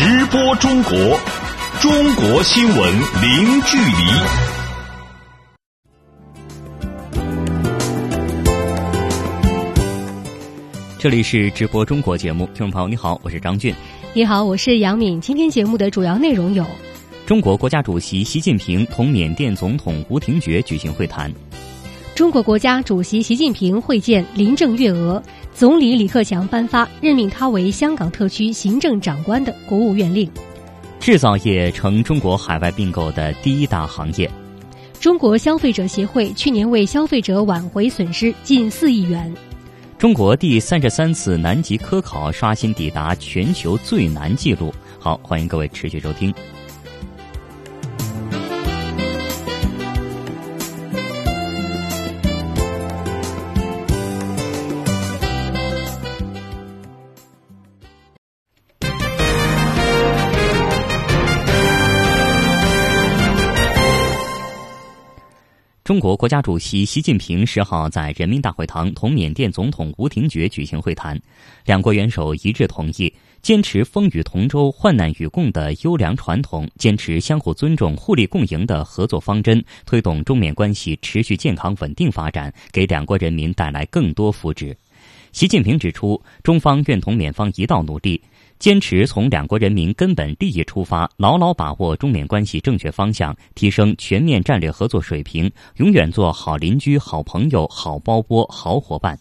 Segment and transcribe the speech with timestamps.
[0.00, 0.92] 直播中国，
[1.80, 3.92] 中国新闻零距离。
[11.00, 13.74] 这里是直播中国节目，听众朋友你好，我是张俊。
[14.14, 15.20] 你好，我是杨敏。
[15.20, 16.64] 今天节目的主要内容有：
[17.26, 21.28] 中国国家主席习近平同缅甸总统吴廷觉举行会谈；
[22.18, 25.22] 中国国家主席习近平会见林郑月娥，
[25.54, 30.26] 总理李克强颁发任命他为香港特区行政长官的国务院令；
[30.98, 34.28] 制造业成中国海外并购的第一大行业；
[34.98, 39.32] 中国消费者协会去年为消费者挽回损失近四亿元。
[39.96, 44.74] 中国第三十三次南极科考刷新抵达全球最难纪录。
[44.98, 46.34] 好，欢迎各位持续收听。
[65.88, 71.18] 中国国家主席习近平十号在人民大会堂同缅甸总统吴廷觉举行会谈，
[71.64, 84.76] 两国元首一致同意坚持风雨同舟、患难与共的优良传统，坚持相互尊重、互利共赢的合作方针，推动中缅关系持续健康稳定发展，给两国人民带来更多福祉。
[85.32, 88.20] 习近平指出，中方愿同缅方一道努力。
[88.58, 99.18] 坚持从两国人民根本利益出发，牢牢把握中缅关系正确方向，提升全面战略合作水平，永远做好邻居、好朋友、好胞波、好伙伴。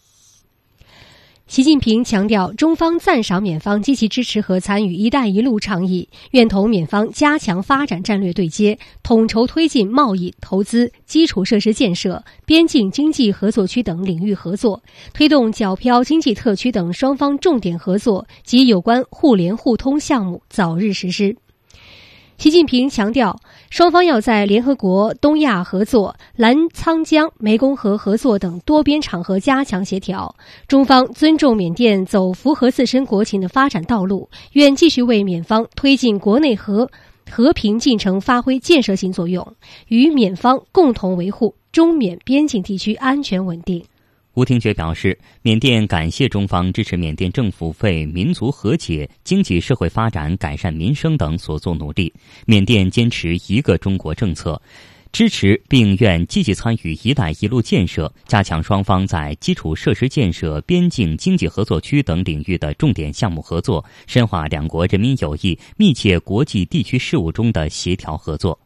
[1.47, 21.37] 习近平强调，中方赞赏缅方积极支持和参与“一带一路”倡议，愿同缅方加强发展战略对接，统筹推进贸易、投资、基础设施建设、边境经济合作区等领域合作，推动皎漂经济特区等双方重点合作及有关互联互通项目早日实施。
[22.37, 30.33] 习近平强调，双方要在联合国、东亚合作、澜沧江湄公河合作等多边场合加强协调。
[30.67, 36.89] 中方尊重缅甸走符合自身国情的发展道路，愿继续为缅方推进国内和
[37.29, 39.45] 和平进程发挥建设性作用，
[39.89, 43.83] 与缅方共同维护中缅边境地区安全稳定。
[44.37, 52.13] 吴廷觉表示，缅甸感谢中方支持缅甸政府为民族和解、经济社会发展、改善民生等所做努力。
[52.45, 54.61] 缅甸坚持一个中国政策，
[55.11, 68.59] 支持并愿积极参与“一带一路”建设，加强双方在基础设施建设、边境经济合作区等领域的重点项目合作，深化两国人民友谊密切国际地区事务中的协调合作。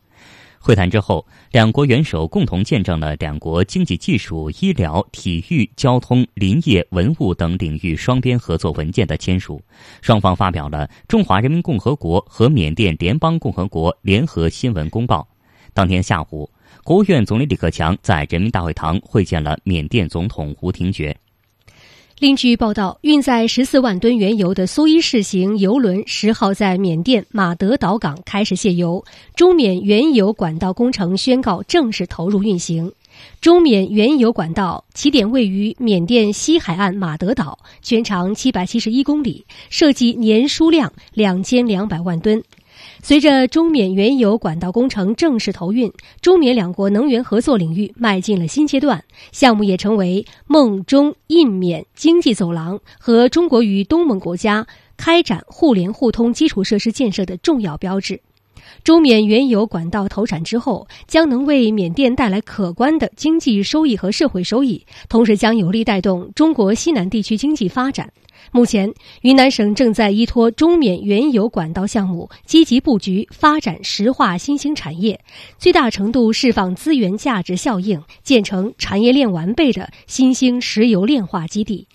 [0.64, 9.60] 会谈之后，两国元首共同见证了两国经济技术、医疗、体育、交通、林业、文物等领域双边合作文件的签署。
[10.04, 15.28] 双方发表了《中华人民共和国和缅甸联邦共和国联合新闻公报》。
[15.74, 16.48] 当天下午，
[16.84, 21.18] 国务院总理李克强在人民大会堂会见了缅甸总统吴廷觉。
[22.22, 29.04] 另据报道，运载十四万吨原油的苏伊士型油轮十号在缅甸马德岛港开始卸油，
[29.36, 32.92] 中缅原油管道工程宣告正式投入运行。
[33.42, 42.44] 中缅原油管道起点位于缅甸西海岸马德岛，全长七百七十一公里，设计年输量两千两百万吨。
[43.04, 45.92] 随着中缅原油管道工程正式投运，
[46.22, 54.68] 中缅两国能源合作领域迈进了新阶段，项目也成为孟中印缅经济走廊和中国与东盟国家
[54.98, 58.22] 开展互联互通基础设施建设的重要标志。
[58.84, 68.12] 中缅原油管道投产之后，将能为缅甸带来可观的经济收益和社会收益，同时将有力带动中国西南地区经济发展。
[68.52, 68.91] 目前，
[69.22, 75.20] 云南省正在依托中缅原油管道项目，积极布局发展石化新兴产业，
[75.59, 81.88] 最大程度释放资源价值效应，建成产业链完备的新兴石油炼化基地。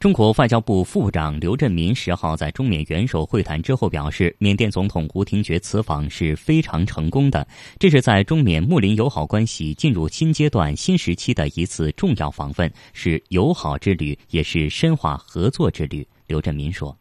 [0.00, 7.46] 中国外交部副部长刘振民十号在中缅元首会谈之后表示，缅甸总统吴廷觉此访是非常成功的，
[7.78, 16.08] 这是在中缅睦邻友好关系进入新阶段、新时期的一次重要访问，是友好之旅，也是深化合作之旅。
[16.26, 16.96] 刘振民说：“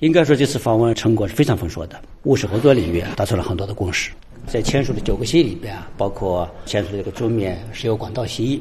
[0.00, 4.10] 应该说，这次访问成果是非常丰硕的，务实合作领域，达成了很多的共识。
[4.48, 8.60] 在签署的九个协议里边啊，包括签署这个中缅石油管道协议，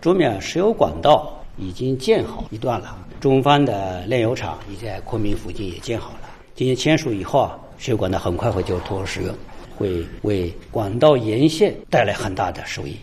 [0.00, 6.30] 中缅石油管道。”已经建好一段了，中方的炼油厂已在昆明附近也建好了。
[6.54, 9.34] 今天签署以后啊，石油管道很快会就投入使用，
[9.76, 12.96] 会为管道沿线带来很大的收益。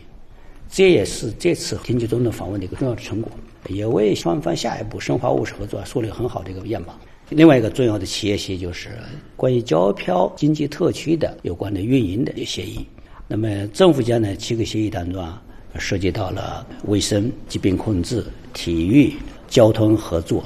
[0.72, 3.32] 这也是这次经济中的访问的一个重要的成果，
[3.68, 6.96] 也为双方下一步深化务实合作树立很好的一个样板。
[7.30, 8.90] 另外一个重要的企业协议就是
[9.36, 12.86] 关于交漂经济特区的有关的运营的协议。
[13.28, 15.42] 那么政府间呢七个协议当中啊，
[15.78, 18.24] 涉及到了卫生、疾病控制、
[18.54, 19.14] 体育、
[19.48, 20.44] 交通合作。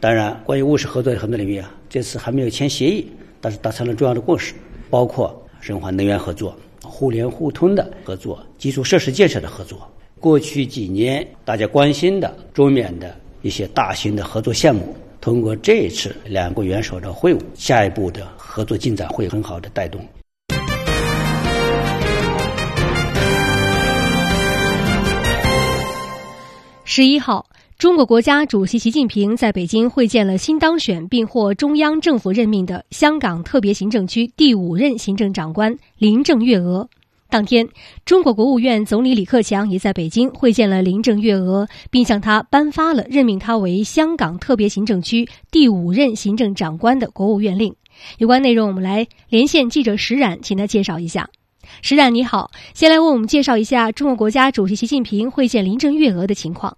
[0.00, 3.06] 当然，关于务实合作的很多领域啊，这次还没有签协议，
[3.40, 4.54] 但是达成了重要的共识，
[4.88, 9.86] 包括深化能源合作、互联互通的合作、基础设施建设的合作。
[10.18, 14.94] 过去几年大家关心的中缅的一些大型的合作项目。
[15.20, 20.00] 通过这一次两国元首的会晤，下一步的合作进展会很好的带动。
[26.92, 27.46] 十一号，
[27.78, 36.90] 中国国家主席习近平在北京会见了新当选并获中央政府任命的香港特别行政区第五任行政长官林郑月娥。
[37.28, 37.64] 当天，
[38.04, 47.72] 中国国务院总理李克强也在北京会见了林郑月娥，并向她颁发了任命她为香港特别行政区第五任行政长官的国务院令。
[48.18, 51.30] 有关内容，我们来连线记者石冉，请他介绍一下。
[51.82, 56.76] 石冉，你好，先来为我们介绍一下中国国家主席习近平会见林郑月娥的情况。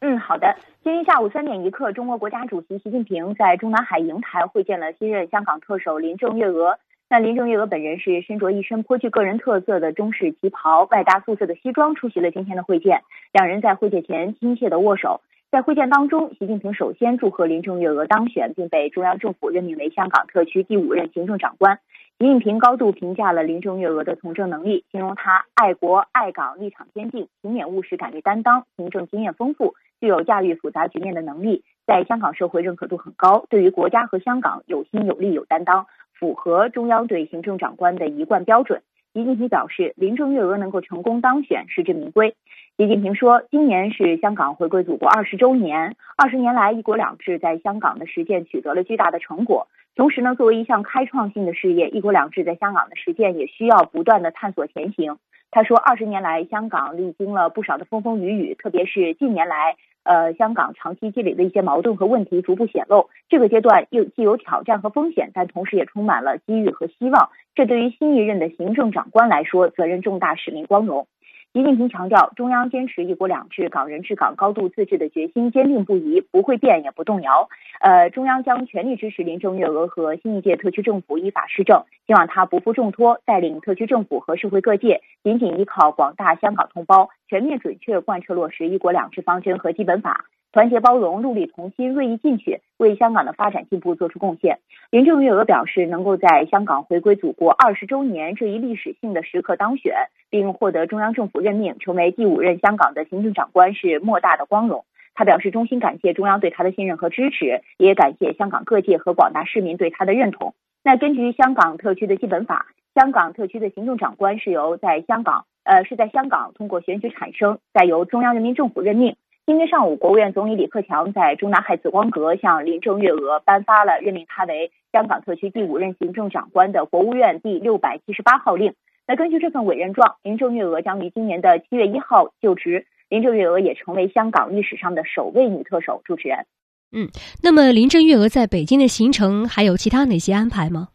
[0.00, 0.54] 嗯，好的。
[0.84, 6.78] 今天下午三点一刻，中国国家主席习近平在中南海瀛台会见了新任香港特首林郑月娥。
[7.10, 13.02] 那林郑月娥本人是身着一身颇具个人特色的中式旗袍，外搭素色的西装，出席了今天的会见。
[13.32, 15.20] 两人在会见前亲切的握手。
[15.50, 21.80] 在会见当中，习近平首先祝贺林郑月娥当选，并被中央政府任命为香港特区第五任行政长官。
[22.18, 35.86] 习近平高度评价了林郑月娥的从政能力，形容她爱国爱港、立场坚定、勤勉务实、敢于担当、行政经验丰富，具有驾驭复杂局面的能力，在香港社会认可度很高，对于国家和香港有心有力有担当。
[36.18, 38.82] 符合中央对行政长官的一贯标准。
[39.14, 42.34] 习近平表示，林郑月娥能够成功当选，实至名归。
[42.76, 49.68] 习近平说，今年是香港回归祖国二十周年，二十年来，一国两制在香港的实践取得了巨大的成果。
[49.94, 55.18] 同时呢，作为一项开创性的事业，一国两制在香港的实践也需要不断的探索前行。
[55.50, 59.76] 他说，二十年来，香港历经了不少的风风雨雨，特别是近年来。
[60.04, 63.10] 呃，香港长期积累的一些矛盾和问题逐步显露。
[63.28, 67.28] 这个阶段又既有挑战和风险，但同时也充满了机遇和希望。
[67.54, 71.06] 这对于新一任的行政长官来说，责任重大，使命光荣。
[71.54, 77.48] 习近平强调，中央坚持一国两制、港人治港、高度自治的决心坚定不移，不会变也不动摇。
[77.80, 90.26] 呃，中央将全力支持林郑月娥和新一届特区政府依法施政，希望他不负重托，带领特区政府和社会各界，紧紧依靠广大香港同胞，全面准确贯彻落实一国两制方针和基本法。
[90.58, 94.58] 团结包容，戮力同心，锐意进取，为香港的发展进步做出贡献。
[94.90, 99.94] 林郑月娥表示，能够在香港回归祖国二十周年这一历史性的时刻当选，
[100.30, 104.84] 并获得中央政府任命，成为第五任香港的行政长官，是莫大的光荣。
[105.14, 110.54] 他表示，衷心感谢中央对他的信任和支持，也感谢香港各界和广大市民对他的认同。
[110.82, 112.66] 那根据香港特区的基本法，
[112.96, 119.14] 香港特区的行政长官是由在香港，呃，是在香港通过选举产生，再由中央人民政府任命。
[119.48, 128.74] 今天上午，国务院总理李克强在中南海紫光阁向林郑月娥颁发了任命她为香港特区第五任行政长官的国务院第六百七十八号令。
[129.06, 132.84] 那根据这份委任状，林郑月娥将于今年的七月一号就职。
[133.08, 136.02] 林郑月娥也成为香港历史上的首位女特首。
[136.04, 136.44] 主持人，
[136.92, 137.08] 嗯，
[137.42, 140.88] 那么林郑月娥在北京的行程还有其他哪些安排吗？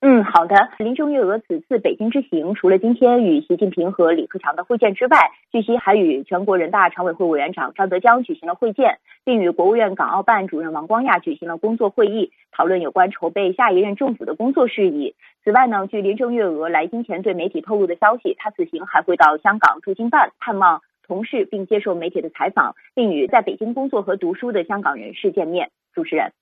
[0.00, 0.68] 嗯，好的。
[0.78, 15.14] 林郑月娥此次北京之行，除了今天与习近平和李克强的会见之外，据悉还与全国人大常委会委员长张德江举行了会见，并与国务院港澳办主任王光亚举行了工作会议，讨论有关筹备下一任政府的工作事宜。
[15.42, 25.70] 此外呢，据林郑月娥来京前对媒体透露的消息，她此行还会到香港驻京办探望同事，并接受媒体的采访，并与在北京工作和读书的香港人士见面。
[25.94, 26.32] 主持人。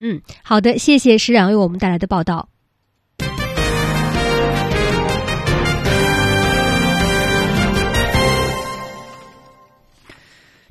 [0.00, 2.48] 嗯，好的，谢谢石冉为我们带来的报道。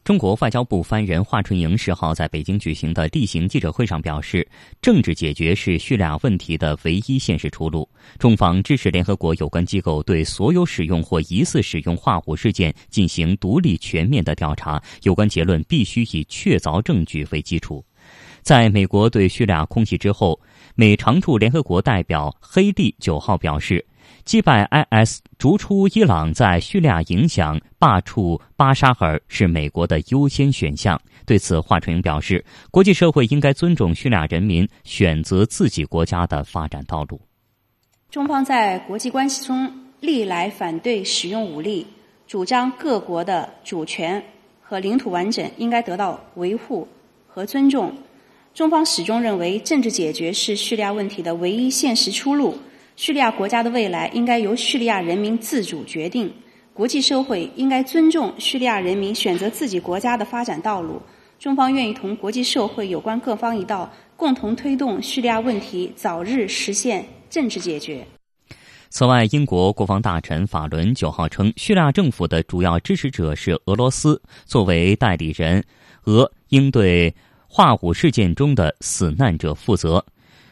[0.06, 4.48] 中国外交部发言人华春莹十号在北京举行的例行记者会上表示，
[4.82, 7.86] 政治解决是叙利亚问题的唯一现实出路。
[8.18, 17.84] 中方支持联合国有关机构对所有使用或疑似使用化武事件进行独立全面的调查，有关结论必须以确凿证据为基础。
[18.48, 20.40] 在美国对叙利亚空袭之后，
[20.74, 23.86] 美常驻联合国代表黑利九号表示，
[24.24, 30.98] 击败 IS、逐出伊朗在叙利亚影响、罢黜巴沙尔是美国的优先选项。
[31.26, 37.20] 对此，华春莹表示，国际社会应该尊重叙利亚人民选择自己国家的发展道路。
[38.10, 41.86] 中方在国际关系中历来反对使用武力，
[42.26, 44.24] 主张各国的主权
[44.62, 46.88] 和领土完整应该得到维护
[47.28, 47.94] 和尊重。
[48.58, 52.58] 中方始终认为，政治解决是叙利亚问题的唯一现实出路。
[52.96, 56.34] 叙利亚国家的未来应该由叙利亚人民自主决定，
[56.74, 61.00] 国际社会应该尊重叙利亚人民选择自己国家的发展道路。
[61.38, 68.04] 中方愿意同国际社会有关各方一道，共同推动叙利亚问题早日实现政治解决。
[68.90, 75.64] 此外，英国国防大臣法伦九号称，叙利亚政府的主要支持者是俄罗斯，作为代理人，
[76.06, 77.14] 俄应对
[77.58, 80.06] 化武事件中的死难者负责。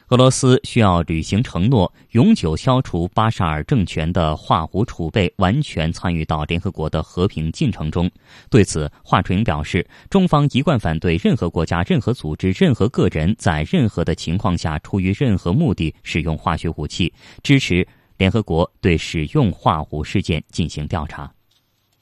[0.07, 8.09] 俄罗斯需要履行承诺，永久消除巴沙尔政权的化武储备，完全参与到联合国的和平进程中。
[8.49, 21.31] 对此，华春莹表示，中方一贯反对任何国家、任何组织、任何个人在任何的情况下出于任何目的使用化学武器，支持联合国对使用化武事件进行调查。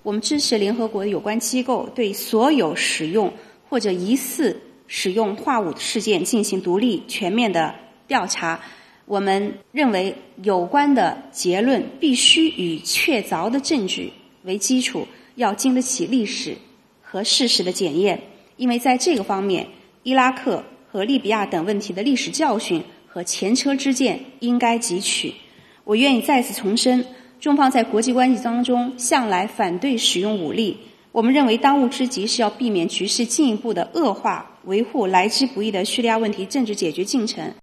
[0.01, 3.29] 我们支持联合国的有关机构对所有使用
[3.67, 7.75] 或者疑似使用化武事件进行独立、全面的。
[8.05, 8.59] 调查，
[9.05, 10.13] 我们认为
[10.43, 14.11] 有关的结论必须以确凿的证据
[14.43, 16.55] 为基础，要经得起历史
[17.01, 18.21] 和事实的检验。
[18.57, 19.65] 因为在这个方面，
[20.03, 25.33] 伊拉克和利比亚等问题的历史教训和前车之鉴应该汲取。
[25.85, 27.05] 我愿意再次重申，
[27.39, 30.77] 中方在国际关系当中向来反对使用武力。
[31.13, 37.53] 我们认为当务之急是要避免局势进一步的恶化，维护来之不易的叙利亚问题政治解决进程。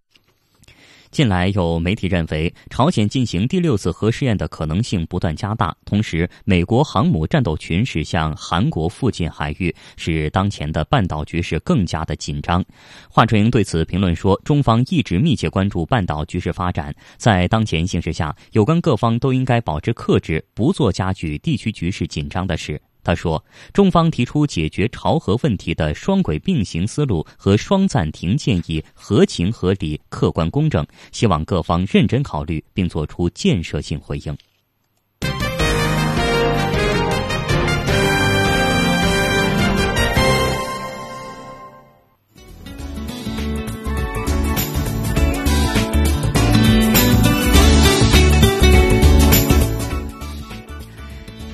[1.11, 5.77] 近来有媒体认为，朝鲜进行第六次核试验的可能性不断加大。
[5.85, 12.65] 同时，美国航母战斗群驶向韩国附近海域，使当前的半岛局势更加的紧张。
[13.09, 23.43] 华春莹对此评论说：“中方一直密切关注半岛局势发展，在当前形势下，有关各方都应该保持克制，不做加剧地区局势紧张的事。”他说
[23.73, 34.37] ：“中方提出解决朝核问题的双轨并行思路和双暂停建议合情合理、客观公正，希望各方认真考虑并作出建设性回应。”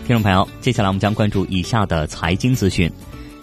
[0.07, 2.89] 听众朋友，接下来我们将关注以下的财经资讯：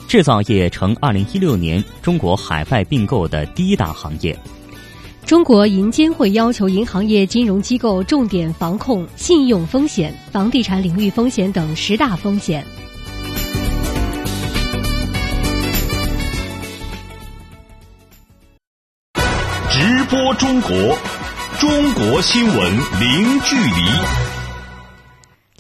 [0.08, 4.34] 制造业成二零一六年中国海外并购的第一大行业。
[5.26, 12.66] 中国银监会要求银行业金融机构重点防控信用风险、房地产领域风险等十大风险。
[19.70, 20.98] 直播中国，
[21.60, 24.23] 中国新闻零距离。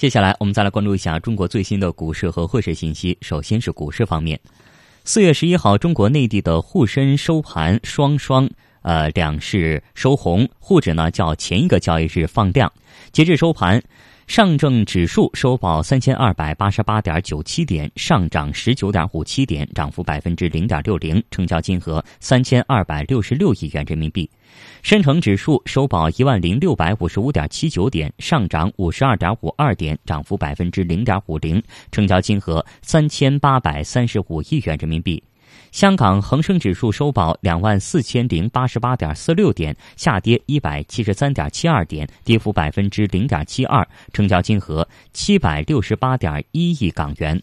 [0.04, 3.18] 接下来，我们再来关注一下中国最新的股市和汇市信息。
[3.22, 4.38] 首先是股市方面，
[5.06, 8.50] 四月十一号，中国内地的沪深收盘双双，
[8.82, 12.70] 呃，两市收红，沪指呢较前一个交易日放量。
[13.14, 13.82] 截至收盘。
[14.26, 24.30] 上证指数收报三千二百八十八点九七点，上涨十九点五七点，涨幅百分之零点六零，成交金额三千二百六十六亿元人民币。
[24.84, 35.24] 深成指数收报一万零六百五十五点七九点，上涨五十二点五二点，涨幅百分之零点五零，成交金额三千八百三十五亿元人民币。
[35.72, 47.42] 香港恒生指数收报两万四千零八十八点四六点，下跌一百七十三点七二点，跌幅百分之零点七二，成交金额七百六十八点一亿港元。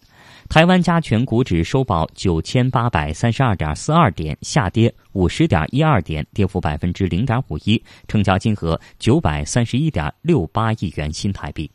[0.51, 11.71] 台湾加权股指收报九千八百三十二点四二点，下跌五十点一二点，跌幅百分之零点五一，成交金额九百三十一点六八亿元新台币。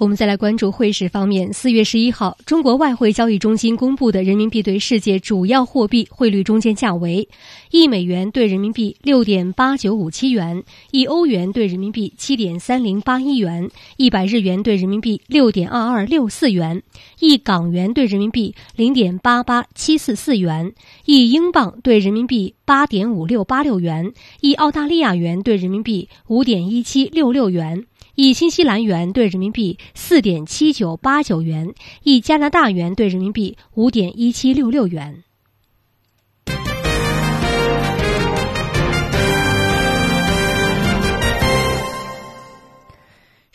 [0.00, 1.52] 我们再来关注汇市方面。
[1.52, 7.28] 四月十一号，中国外汇交易中心公布的人民币对世界主要货币汇率中间价为：
[7.70, 16.82] 一美元兑人民币六点八九五七元，一欧元兑人民币七点三零八一元，一百日元兑人民币六点二二六四元，
[17.18, 20.72] 一港元兑人民币零点八八七四四元，
[21.04, 27.84] 一英镑兑人民币八点五六八六元，一澳大利亚元兑人民币五点一七六六元。
[28.22, 31.72] 一新西兰元兑人民币四点七九八九元，
[32.02, 35.24] 一加拿大元兑人民币五点一七六六元。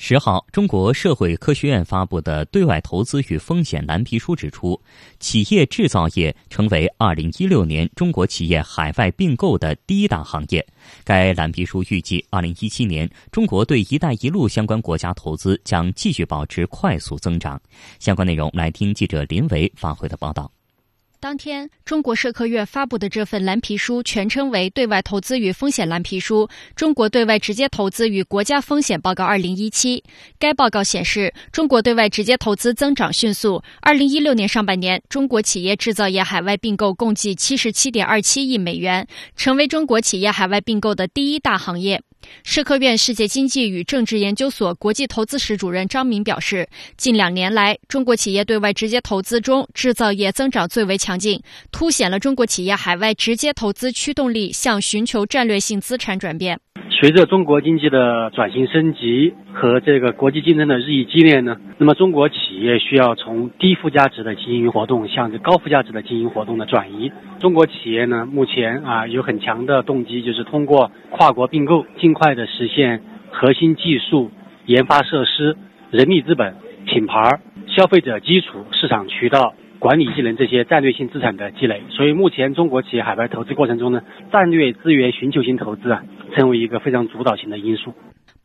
[0.07, 4.79] 十号，中国社会科学院发布的《对外投资与风险蓝皮书》指出，
[5.19, 10.63] 企业制造业成为二零一六年中国企业海外并购的第一大行业。
[11.03, 17.59] 该蓝皮书预计，二零一七年中国对“一带一路”相关国家投资将继续保持快速增长。
[17.97, 20.51] 相关内容，来听记者林维发回的报道。
[21.19, 29.97] 当天，中国社科院发布的这份蓝皮书全称为《对外投资与风险蓝皮书：中国对外直接投资与国家风险报告（二零一七）》。
[30.37, 33.61] 该报告显示，中国对外直接投资增长迅速。
[33.81, 42.01] 二零一六年上半年，中国企业制造业海外并购共计七十七点二七亿美元，成为中国企业海外并购的第一大行业。
[42.43, 46.67] 社科院世界经济与政治研究所国际投资室主任张明表示，
[46.97, 51.41] 近两年来，中国企业对外直接投资中，制造业增长最为强劲，
[51.71, 56.59] 凸显了中国企业海外直接投资驱动力向寻求战略性资产转变。
[57.01, 67.09] 随着中国经济的转型升级和这个国际竞争的日益激烈呢，那么中国企业需要从低附加值的经营活动向这高附加值的经营活动的转移。
[67.39, 74.29] 中国企业呢，目前啊有很强的动机，就是通过跨国并购，尽快的实现核心技术、
[74.65, 75.55] 研发设施、
[75.89, 79.53] 人力资本、品牌、消费者基础、市场渠道。
[79.77, 87.93] 管理技能这些战略性资产的积累，所以目前中国企业海外投资过程中呢，战略资源寻求型投资啊，成为一个非常主导性的因素。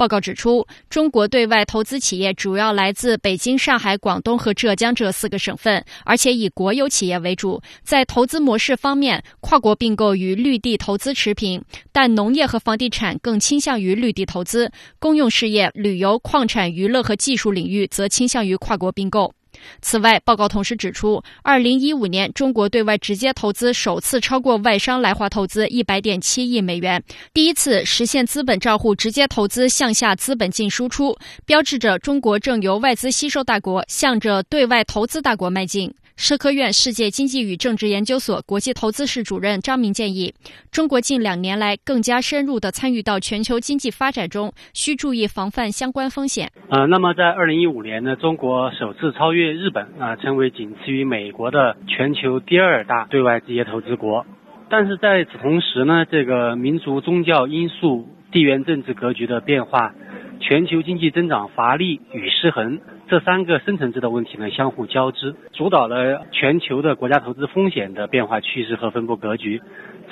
[0.01, 7.61] 报告指出，中国对外投资企业主要来自北京、上海、广东和浙江这四个省份，而且以国有企业为主。
[7.85, 19.35] 在投资模式方面，跨国并购与绿地投资持平，但农业和房地产更倾向于绿地投资，公用事业、旅游、矿产、娱乐和技术领域则倾向于跨国并购。
[19.83, 27.03] 此外，报告同时指出，二零一五年中国对外直接投资首次超过外商来华投资一百点七亿美元，
[27.33, 35.93] 第一次实现资本账户直接投资向下资本净输出，标志着中国正由外资吸收大国向着对外投资大国迈进。
[36.21, 40.35] 社科院世界经济与政治研究所国际投资室主任张明建议，
[40.71, 46.51] 中国近两年来更加深入地参与到全球经济发展中，需注意防范相关风险。
[46.69, 54.27] 呃，那么在二零一五年呢，中国首次超越日本啊，成为仅次于美国的全球第二大对外直接投资国。
[54.69, 59.95] 但是在此同时呢，这个民族宗教因素、地缘政治格局的变化。
[60.43, 62.81] 全球经济增长乏力与失衡
[63.11, 69.61] 这三个深层次的问题呢，相互交织，主导了全球的国家投资风险的变化趋势和分布格局。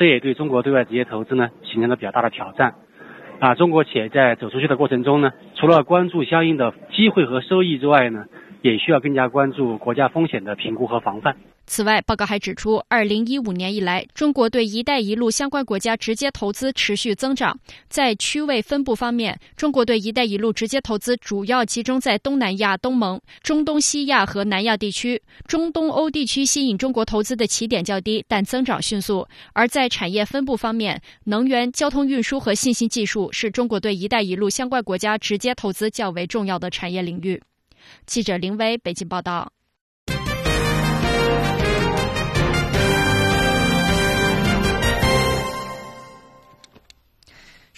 [0.00, 2.74] 这也对中国对外直接投资呢，形成了比较大的挑战。
[3.38, 8.24] 啊，中国企业在走出去的过程中呢，除了关注相应的机会和收益之外呢，
[8.62, 11.36] 也需要更加关注国家风险的评估和防范。
[11.70, 17.54] 此外，报告还指出，二零一五年以来，中国对“一带一路”相关国家直接投资持续增长。
[17.90, 25.20] 在区位分布方面，中国对“一带一路”直接投资主要集中在东南亚、东盟、中东西亚和南亚地区。
[25.46, 29.28] 中东欧地区吸引中国投资的起点较低，但增长迅速。
[29.52, 37.42] 而在产业分布方面，能源、交通运输和信息技术是中国对“一带一路”相关国家直接投资较为重要的产业领域。
[38.06, 39.52] 记者林威，北京报道。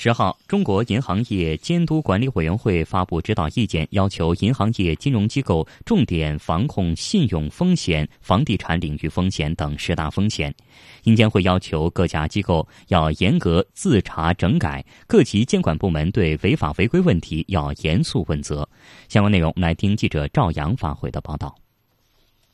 [0.02, 10.54] 十号，中国银行业监督管理委员会发布指导意见，要求银行业金融机构重点防控信用风险、房地产领域风险等十大风险。
[11.02, 18.66] 银监会要求各家机构要严格自查整改，各级监管部门对违法违规问题要严肃问责。
[19.10, 21.54] 相关内容，来听记者赵阳发回的报道。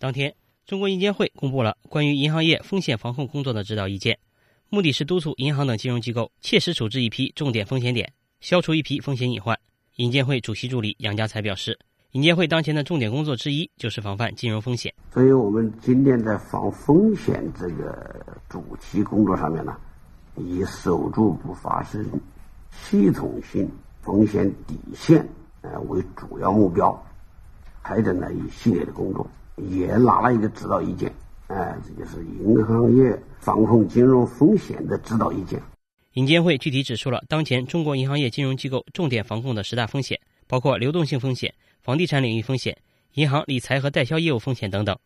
[0.00, 0.35] 当天，
[0.66, 4.18] 中国银监会公布了关于银行业风险防控工作的指导意见。
[4.68, 9.57] 目的是督促银行等金融机构切实处置一批重点风险点，消除一批风险隐患。
[9.94, 11.79] 银监会主席助理杨家才表示，
[12.11, 14.92] 银监会当前的重点工作之一就是防范金融风险。
[15.12, 19.76] 所以我们今天在防风险这个主题工作上面呢，
[20.35, 22.05] 以守住不发生
[22.72, 23.70] 系统性
[24.02, 25.26] 风险底线
[25.62, 27.00] 呃为主要目标，
[27.85, 29.24] 开展了一系列的工作，
[29.57, 31.11] 也拿了一个指导意见。
[31.48, 35.61] 哎，这就是银行业防控金融风险的指导意见。
[36.14, 42.76] 银监会具体指出了当前中国银行业金融机构重点防控的十大风险，包括流动性风险、房地产领域风险、
[43.14, 44.96] 银行理财和代销业务风险等等。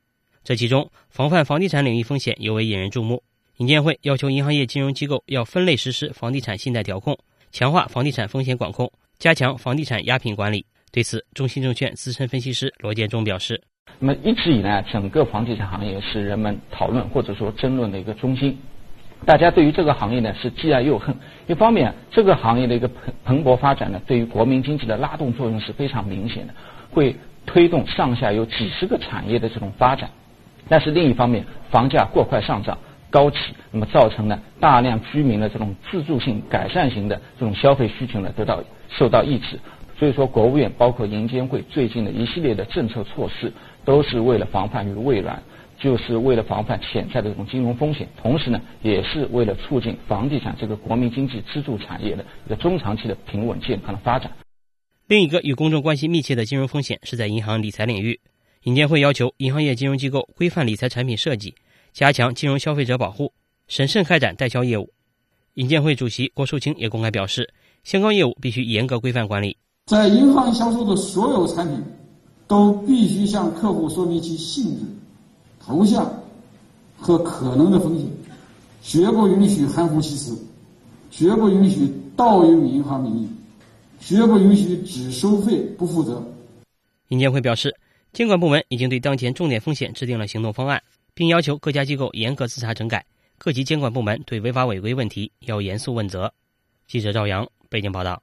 [0.42, 3.22] 这其中，防范房地产领域风险尤为引人注目。
[3.58, 7.18] 银监会要求银行业金融机构要分类实施房地产信贷调控，
[7.52, 10.64] 强化房地产风险管控，加强房地产押品管理。
[10.90, 13.62] 对此，中信证券资深分析师罗建中表示。
[13.98, 18.58] 那么一直以来，整个房地产行业是人们讨论或者说争论的一个中心。
[19.26, 21.14] 大家对于这个行业呢是既爱又恨。
[21.46, 26.54] 一方面，这个行业的一个蓬蓬勃发展呢，对于国民经济的拉动作用是非常明显的，
[26.90, 30.08] 会推动上下游几十个产业的这种发展。
[30.70, 32.78] 但是另一方面，房价过快上涨、
[33.10, 33.38] 高企，
[33.70, 39.58] 那么造成呢大量居民的这种自住性改善型的这种消费需求呢得到受到抑制。
[39.98, 43.52] 所以说，国务院包括银监会最近的一系列的政策措施。
[43.90, 45.42] 都是为了防范于未然，
[45.76, 54.30] 就是为了防范潜在的这种金融风险，同时呢，也是为了促进房地产这个国民经济支柱产业的一个中长期的平稳健康的发展。
[55.08, 58.20] 另一个与公众关系密切的金融风险是在银行理财领域。
[58.62, 61.56] 银监会要求银行业金融机构规范理财产品设计，
[61.92, 63.32] 加强金融消费者保护，
[63.66, 64.92] 审慎开展代销业务。
[65.54, 69.56] 银监会主席郭树清也公开表示，相关业务必须严格规范管理。
[69.86, 71.82] 在银行销售的所有产品，
[72.50, 74.80] 都必须向客户说明其性质、
[75.64, 76.04] 头像
[76.98, 78.08] 和可能的风险，
[78.82, 80.36] 绝不允许含糊其辞，
[81.12, 83.28] 绝不允许盗用银行名义，
[84.00, 86.20] 绝不允许只收费不负责。
[87.10, 87.72] 银监会表示。
[88.12, 90.82] 监管部门已经对当前重点风险制定了行动方案，
[91.14, 93.06] 并要求各家机构严格自查整改。
[93.38, 96.34] 各级监管部门对违法违规问题要严肃问责。
[96.88, 98.20] 记者赵阳，北京报道。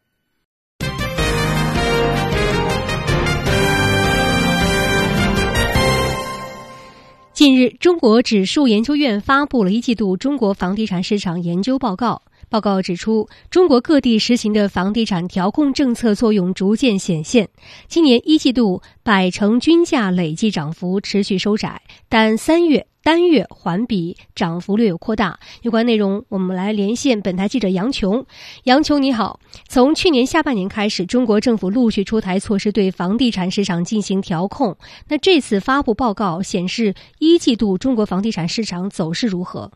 [7.37, 12.23] 近日，中国指数研究院发布了一季度中国房地产市场研究报告。
[12.49, 17.49] 报告指出，中国各地实行的房地产调控政策作用逐渐显现。
[17.87, 25.37] 今年一季度百城均价累计涨幅持续收窄，但三月单月环比涨幅略有扩大。
[25.61, 28.25] 有关内容，我们来连线本台记者杨琼。
[28.63, 29.41] 杨琼，你好。
[29.67, 34.77] 从去年下半年开始，中国政府陆续出台措施对房地产市场进行调控。
[35.09, 39.69] 那这次发布报告显示，一季度中国房地产市场走势如何？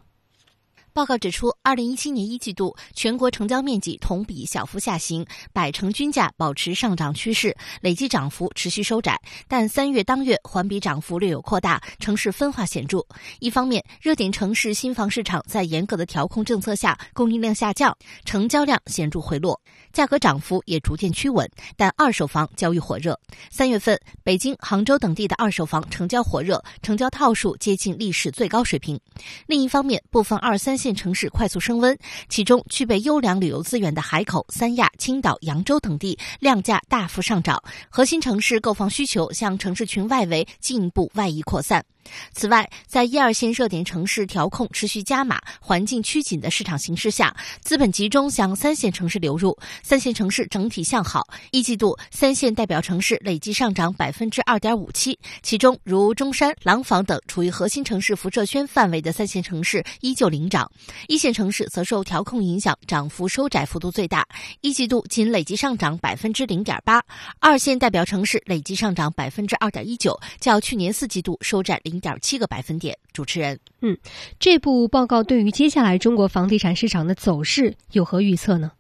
[0.94, 9.18] 报告指出，二零一七年一季度全国成交面积同比小幅下行，百城均价保持上涨趋势，累计涨幅持续收窄。
[9.48, 13.00] 但三月当月环比涨幅略有扩大，城市分化显著。
[13.40, 19.60] 一方面，热点城市新房市场在严格的调控政策下，供应量下降，成交量显著回落，
[19.94, 21.50] 价格涨幅也逐渐趋稳。
[21.78, 23.18] 但二手房交易火热，
[23.50, 29.00] 三月份北京、杭州等地的二手房成交火热，成交套数接近历史最高水平。
[29.48, 31.96] 另一方面，部分二三线城市快速升温，
[32.28, 41.86] 其中具备优良旅游资源的海口、三亚、青岛、扬州等地量价大幅上涨，核心城市购房需求向城市群外围进一步外溢扩散。
[42.34, 51.28] 此外，在一二线热点城市调控持续加码、环境趋紧的市场形势下，资本集中向三线城市流入，三线城市整体向好。
[51.52, 60.70] 一季度，三线代表城市累计上涨百分之二点五七，其中如中山、廊坊等处于核心城市辐射圈范围的三线城市依旧领涨，
[61.08, 64.28] 一线城市则受调控影响，涨幅收窄幅度最大。
[64.62, 67.02] 一季度仅累计上涨百分之零点八，
[67.40, 72.02] 二线代表城市累计上涨百分之二点一九，较去年四季度收窄零。
[72.02, 72.98] 点七个百分点。
[73.14, 73.98] 主持人，嗯，
[74.40, 78.72] 这部报告对于接下来中国房地产市场的走势有何预测呢？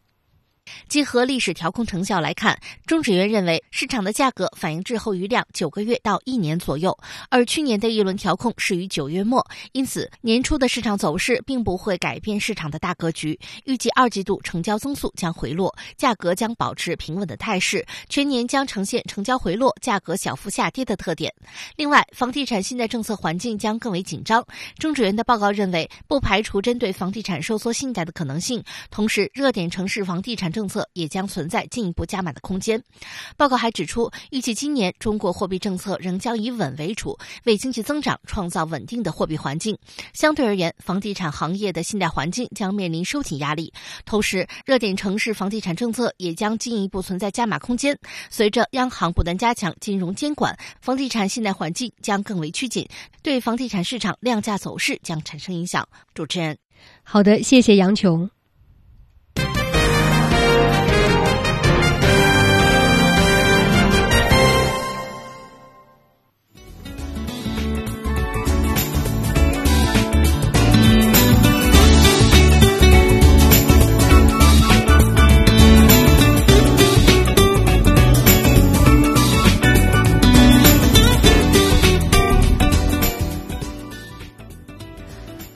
[0.87, 6.97] 结合历史调控成效来看，中指院认为市场的价格反映滞后余量九个月到一年左右，
[7.29, 13.39] 而去年的一轮调控是于九月末，因此年初的市场走势并不会改变市场的大格局。
[13.65, 21.33] 预计二季度成交增速将回落，价格将保持平稳的态势，全年将呈现成交回落、价格小幅下跌的特点。
[21.75, 24.45] 另外，房地产信贷政策环境将更为紧张。
[24.77, 32.79] 中指院的报告认为，不排除针对房地产收缩信贷的可能性，同时热点城市房地产政政策也将存在进一步加码的空间。
[33.35, 39.75] 报告还指出，预计今年中国货币政策仍将以稳为主，为经济增长创造稳定的货币环境。
[40.13, 43.73] 相对而言，房地产行业的信贷环境将面临收紧压力。
[44.05, 47.97] 同时，热点城市房地产政策也将进一步存在加码空间。
[48.29, 52.87] 随着央行不断加强金融监管，房地产信贷环境将更为趋紧，
[53.23, 55.87] 对房地产市场量价走势将产生影响。
[56.13, 56.55] 主持人，
[57.01, 58.29] 好的，谢谢杨琼。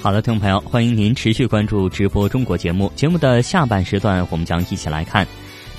[0.05, 2.91] 好的，听众朋友，欢迎您持续关注直播中国节目。
[2.95, 5.25] 节目的下半时段，我们将一起来看，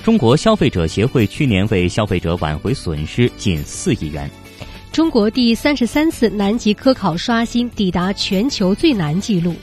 [0.03, 4.29] 中国消费者协会去年为消费者挽回损失近四亿元。
[4.91, 9.55] 中国第三十三次南极科考刷新抵达全球最难纪录。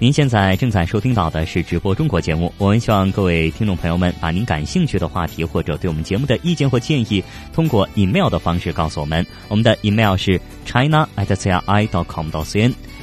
[0.00, 2.52] 您现在正在收听到的是直播中国节目。
[2.58, 9.24] 我们希望各位听众朋友们把您感兴趣的话题或者对我们节目的意见或建议，通过 email 的方式告诉我们。
[9.46, 11.06] 我们的 email 是 china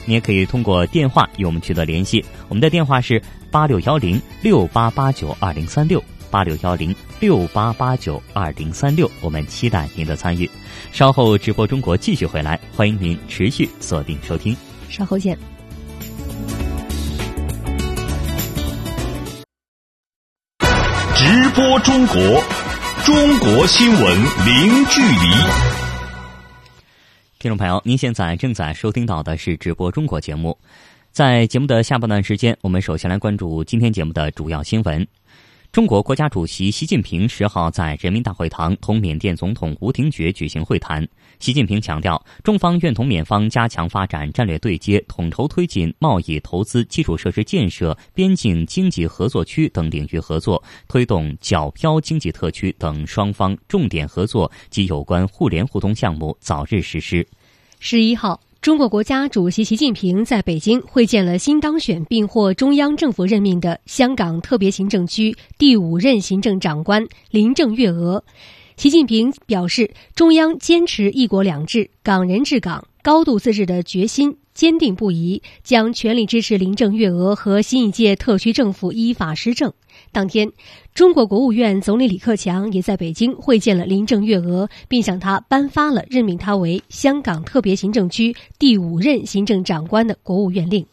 [0.07, 10.49] 你也可以通过电话与我们取得联系，我们的电话是八六幺零六八八九二零三六八六幺零六八八九二零三六，我们期待您的参与。
[10.93, 14.55] 稍后直播中国继续回来，欢迎您持续锁定收听。
[14.89, 15.37] 稍后见。
[20.59, 22.15] 直播中国，
[23.03, 24.01] 中国新闻
[24.45, 25.86] 零距离。
[27.39, 30.57] 听众朋友，您现在正在收听到的是直播中国节目。
[31.11, 35.07] 在节目的下半段时间，我们首先来关注今天节目的主要新闻。
[35.77, 41.07] 中国国家主席习近平十号在人民大会堂同缅甸总统吴廷觉举行会谈。
[41.37, 57.23] 习近平强调，中方愿同缅方加强发展战略对接，统筹推进贸易、投资、基础设施建设、边境经济合作区等领域合作，推动皎漂经济特区等双方重点合作及有关互联互通项目早日实施。
[57.79, 58.41] 十一号。
[58.67, 68.21] 中国国家主席习近平在北京会见了新当选并获中央政府任命的香港特别行政区第五任行政长官林郑月娥。
[68.75, 79.71] 习近平表示，中央坚持“一国两制”、港人治港、高度自治的决心坚定不移，将全力支持林郑月娥和新一届特区政府依法施政。
[80.11, 80.51] 当天，
[80.93, 90.85] 中国国务院总理李克强也在北京会见了林郑月娥，并向她颁发了任命她为香港特别行政区第五任行政长官的国务院令。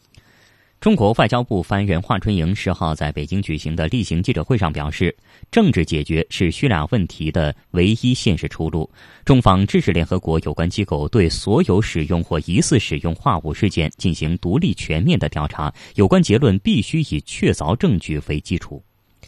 [0.81, 5.15] 中国外交部发言人华春莹十号在北京举行的例行记者会上表示，
[5.49, 8.87] 政治解决是叙利亚问题的唯一现实出路。
[9.23, 18.83] 中方支持联合国有关机构对所有使用或疑似使用化武事件进行独立全面的调查，有关结论必须以确凿证据为基础。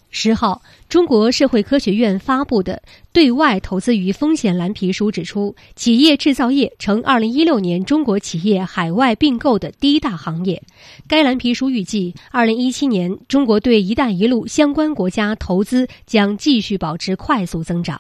[0.10, 10.64] 十号，中国社会科学院发布的《对外投资与风险蓝皮书》指出，企业制造业成二零一六年中国企业海外并购的第一大行业。
[11.08, 18.00] 该蓝皮书预计，二零一七年中国对“一带一路”相关国家投资将继续保持快速增长。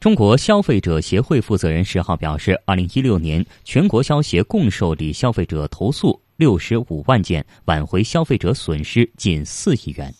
[0.00, 10.12] 中国消费者协会负责人十号表示，二零一六年全国消协共受理消费者投诉六十五万件，挽回消费者损失近四亿元。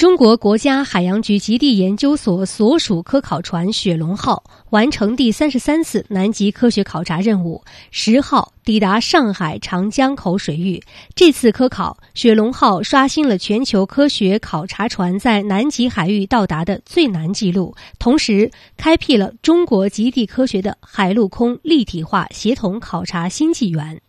[0.00, 10.82] 中国国家海洋局极地研究所所属科考船“雪龙号”完成第三十三次南极科学考察任务，十号抵达上海长江口水域。
[11.14, 24.00] 这次科考，“雪龙号”刷新了全球科学考察船在南极海域到达的最难纪录，同时开辟了中国极地科学的海陆空立体化协同考察新纪元。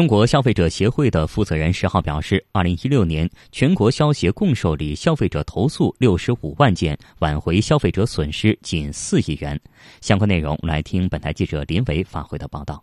[0.00, 9.60] 中国消费者协会的负责人十号表示，二零一六年全国消协共受理消费者投诉六十五万件，挽回消费者损失近四亿元。
[10.00, 12.82] 相关内容，来听本台记者林伟发回的报道。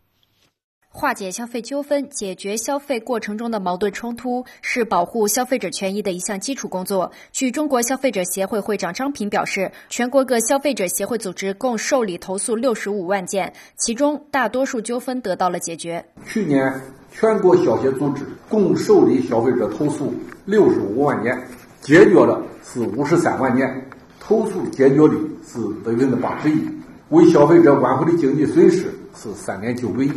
[0.90, 7.12] 化解消费纠纷、解决消费过程中的矛盾冲突，是保护消费者权益的一项基础工作。
[7.32, 16.04] 据中国消费者协会会长张平表示，全国各消费者协会组织共受理投诉六十五万件，其中大多数纠纷得到了解决。
[16.26, 16.74] 去年，
[17.12, 20.12] 全国消协组织共受理消费者投诉
[20.46, 21.38] 六十五万件，
[21.82, 23.88] 解决了是五十三万件，
[24.20, 26.68] 投诉解决率是百分之八十一，
[27.10, 30.12] 为消费者挽回的经济损失是三点九个亿。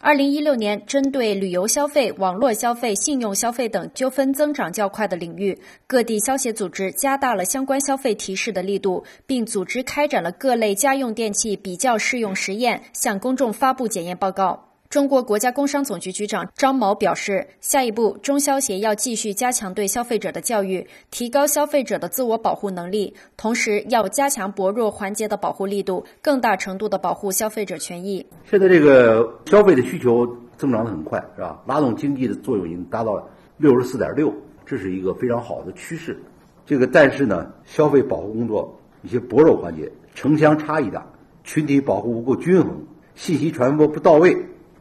[0.00, 5.58] 二零一六年，针对旅游消费、网络消费、信用消费等纠纷增长较快的领域，
[5.88, 14.67] 各地消协组织加大了相关消费提示的力度，并组织开展了各类家用电器比较适用实验，向公众发布检验报告。
[14.90, 28.24] 中国国家工商总局局长张某表示，下一步中消协要继续加强对消费者的教育，提高消费者的自我保护能力，同时要加强薄弱环节的保护力度，更大程度的保护消费者权益。
[28.46, 31.62] 现在这个消费的需求增长的很快，是吧？
[31.66, 34.32] 拉动经济的作用已经达到六十四点六，
[34.64, 36.18] 这是一个非常好的趋势。
[36.64, 41.06] 这个但是呢，消费保护工作一些薄弱环节，城乡差异大，
[41.44, 44.34] 群体保护不够均衡，信息传播不到位。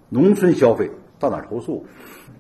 [0.10, 0.90] 农村消费
[1.20, 1.86] 到哪投诉，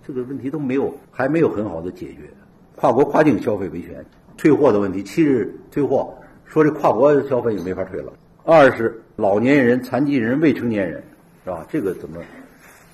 [0.06, 2.30] 这个问题都没有，还没有很好的解决。
[2.76, 4.06] 跨国跨境消费维权
[4.38, 6.14] 退货的问题，七日退货，
[6.46, 8.14] 说这跨国消费就没法退了。
[8.44, 11.04] 二是老年人、残疾人、未成年人，
[11.44, 11.66] 是吧？
[11.70, 12.22] 这个怎么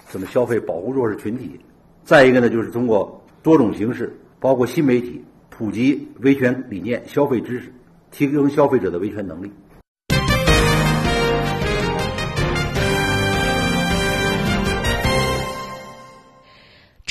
[0.08, 1.60] 怎么消费保护弱势群体？
[2.04, 7.72] 再一个呢，就是通过多种形式，包括新媒体，普及维权理念、消费知识，
[8.10, 9.52] 提升消费者的维权能力。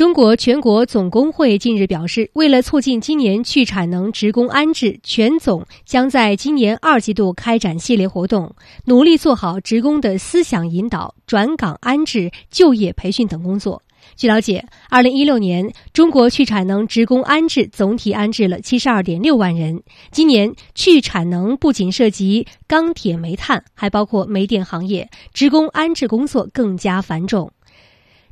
[0.02, 8.52] 中国全国总工会近日表示，为了促进今年去产能职工安置，全总将在今年二季度开展系列活动，
[8.86, 13.80] 努力做好职工的思想引导、转岗安置、就业培训等工作。
[14.16, 19.80] 据了解，二零一六年中国去产能职工安置总体安置了七十二点六万人。
[20.10, 27.52] 今年去产能不仅涉及钢铁、煤炭，还包括煤电行业，职工安置工作更加繁重。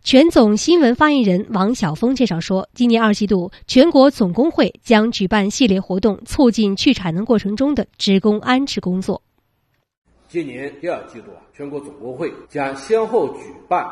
[0.02, 9.22] 全总新闻发言人王晓峰介绍说，今年二季度，全国总工会将举办系列活动，促进去产能过程中的职工安置工作。
[10.26, 13.86] 今年第二季度啊，全国总工会将先后举办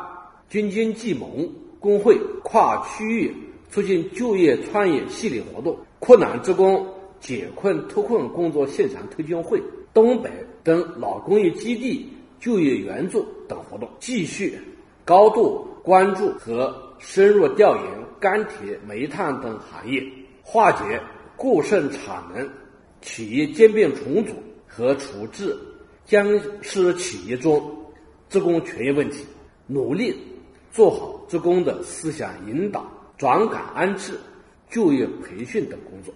[0.49, 1.49] 京津冀盟。
[1.79, 3.33] 工会跨区域
[3.71, 6.85] 促进就业创业系列活动、困难职工
[7.21, 10.29] 解困脱困工作现场推进会、东北
[10.61, 12.05] 等老工业基地
[12.37, 14.59] 就业援助等活动，继续
[15.09, 17.85] 高度关注和深入调研
[18.19, 20.03] 钢铁、煤炭等行业，
[20.43, 21.01] 化解
[21.35, 22.47] 过剩产能、
[23.01, 24.35] 企业兼并重组
[24.67, 25.57] 和处置
[26.05, 26.23] 僵
[26.61, 27.59] 尸企业中
[28.29, 29.25] 职工权益问题，
[29.65, 30.15] 努力。
[30.71, 32.85] 做好职工的思想引导、
[33.17, 34.13] 转岗安置、
[34.69, 36.13] 就业培训等工作。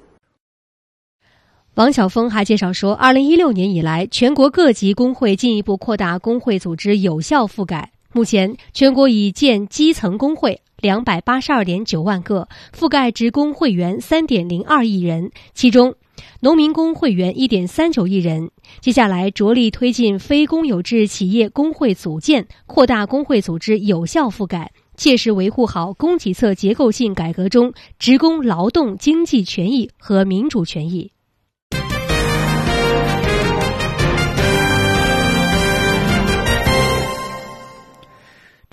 [1.73, 7.92] 王晓峰还介绍说，二零一六年以来，全国各级工会进一步扩大工会组织有效覆盖。
[8.15, 15.95] 目前，全国已建基层工会两百八十二点九万个，覆盖职工会员三点零二亿人，其中。
[16.41, 31.11] 农民工会员一点三九亿人，接下来着力推进非公有制企业工会组建，扩大工会组织有效覆盖，切实维护好供给侧结构性改革中职工劳动经济权益和民主权益。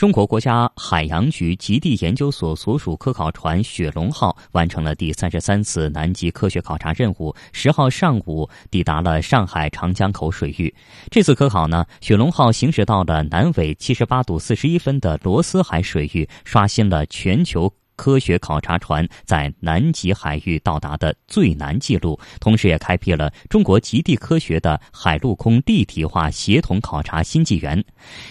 [0.00, 10.74] 中国国家海洋局极地研究所所属科考船“雪龙号”完成了第三十三次南极科学考察任务，十号上午抵达了上海长江口水域。
[11.10, 17.70] 这次科考呢，“雪龙号”行驶到了南纬七十八度四十一分的罗斯海水域，刷新了全球。
[18.00, 27.84] 科学考察船在南极海域到达的最难记录，同时也开辟了中国极地科学的海陆空立体化协同考察新纪元。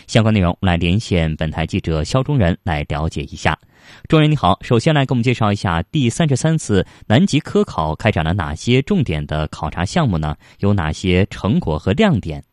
[0.07, 3.55] 相关内容，来连线本台记者肖中仁来了解一下。
[4.07, 10.35] 中仁你好，首先来给我们介绍一下第三十三次南极科考开展了哪些重点的考察项目呢？
[10.61, 12.43] 有哪些成果和亮点？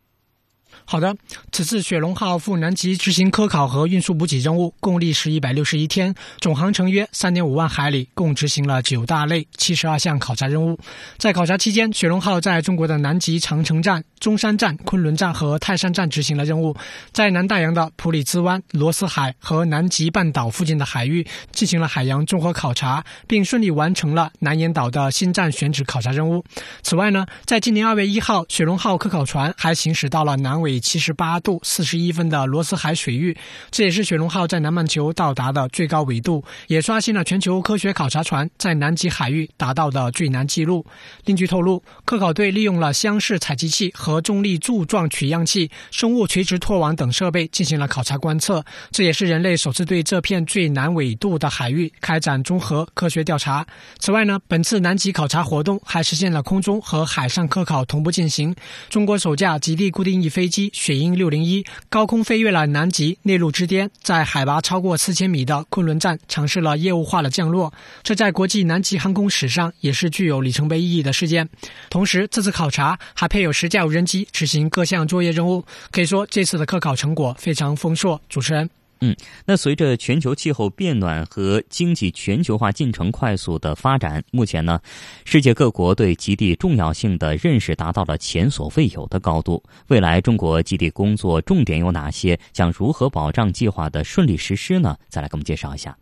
[0.89, 1.17] 好的，
[1.51, 10.79] 此次雪龙号赴南极执行科考和运输补给任务，共历时一百六十一天，总航程约三点五万海里，共执行了九大类七十二项考察任务。
[11.19, 16.77] 在考察期间，雪龙号在中国的南极长城站、中山站、昆仑站和泰山站执行了任务，
[17.11, 26.45] 在南大洋的普里兹湾、罗斯海和南极半岛附近的海域进行了海洋综合考察，并顺利完成了南岩岛的新站选址考察任务。
[26.85, 30.76] 此外呢，在今年二月一号，雪龙号科考船还行驶到了南纬。
[30.81, 33.37] 七十八度四十一分的罗斯海水域，
[33.71, 40.85] 这也是雪龙号在南半球到达的最高纬度，也刷新了全球科学考察船在南极海域达到的最难记录。
[41.25, 53.67] 另据透露，科考队利用了箱式采集器和重力柱状取样器、生物垂直拖网等设备进行了考察观测，这也是人类首次对这片最南纬度的海域开展综合科学调查。
[53.99, 58.55] 此外呢，本次南极考察活动还实现了空中和海上科考同步进行。
[58.89, 60.66] 中国首架极地固定翼飞机。
[60.73, 71.49] 雪鹰六零一高空飞越了南极内陆之巅，在海拔超过四千米的昆仑站尝试了业务化的降落，这在国际南极航空史上也是具有里程碑意义的事件。
[71.91, 78.21] 同时，这次考察还配有十架无人机执行各项作业任务，可以说这次的科考成果非常丰硕。
[78.29, 78.69] 主持人。
[79.01, 84.81] 嗯，那随着全球气候变暖和经济全球化进程快速的发展，目前呢，
[85.25, 89.63] 世界各国对极地重要性的认识达到了前所未有的高度。
[89.89, 92.39] 未来中国极地工作重点有哪些？
[92.53, 94.97] 将如何保障计划的顺利实施呢？
[95.09, 95.97] 再来给我们介绍一下。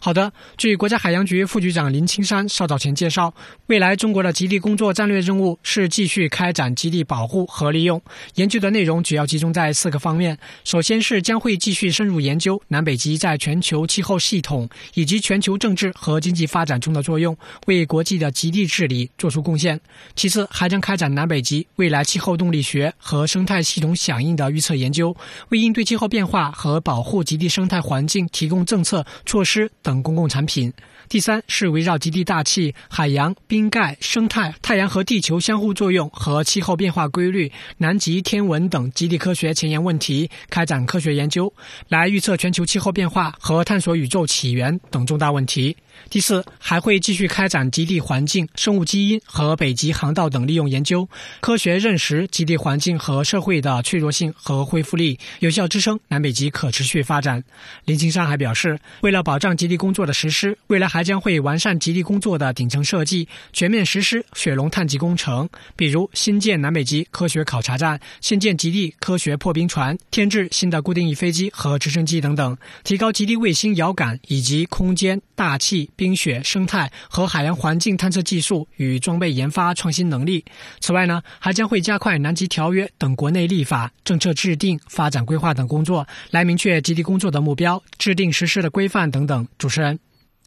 [0.00, 3.32] 好的，据国家海洋局副局长林青山稍早前介绍，
[3.66, 8.00] 未来中国的极地工作战略任务是继续开展极地保护和利用。
[8.34, 19.76] 研究的内容主要集中在四个方面：首先是将会继续深入研究南北极在全球气候系统以及全球政治和经济发展中的作用，为国际的极地治理做出贡献；
[20.16, 25.16] 其次，还将开展南北极未来气候动力学和生态系统响应的预测研究，
[25.50, 29.69] 为应对气候变化和保护极地生态环境提供政策措施。
[29.82, 30.72] 等公共产品。
[31.08, 41.52] 第三是围绕极地大气、海洋、冰盖、生态、太阳和地球相互作用和气候变化规律、南极天文等极地科学前沿问题开展科学研究，
[41.88, 45.76] 来预测全球气候变化和探索宇宙起源等重大问题。
[46.08, 51.08] 第四，还会继续开展极地环境、生物基因和北极航道等利用研究，
[51.40, 57.42] 科学认识极地环境和社会的脆弱性和恢复力，有效支撑南北极可持续发展。
[57.84, 75.89] 林青山还表示，为了保障极地工作的实施，未来还将会完善极地工作的顶层设计，全面实施雪龙探极工程，比如新建南北极科学考察站、新建极地科学破冰船、添置新的固定翼飞机和直升机等等，提高极地卫星遥感以及空间、大气。
[75.96, 80.44] 冰雪、生态和海洋环境探测技术与装备研发创新能力。
[80.80, 89.46] 此外呢，还将会加快南极条约等国内立法、政策制定、发展规划等工作，来明确极地工作的目标，制定实施的规范等等。
[89.58, 89.98] 主持人，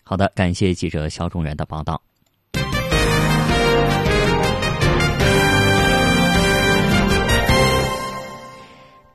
[0.03, 2.01] 好的，感谢记者肖忠仁的报道。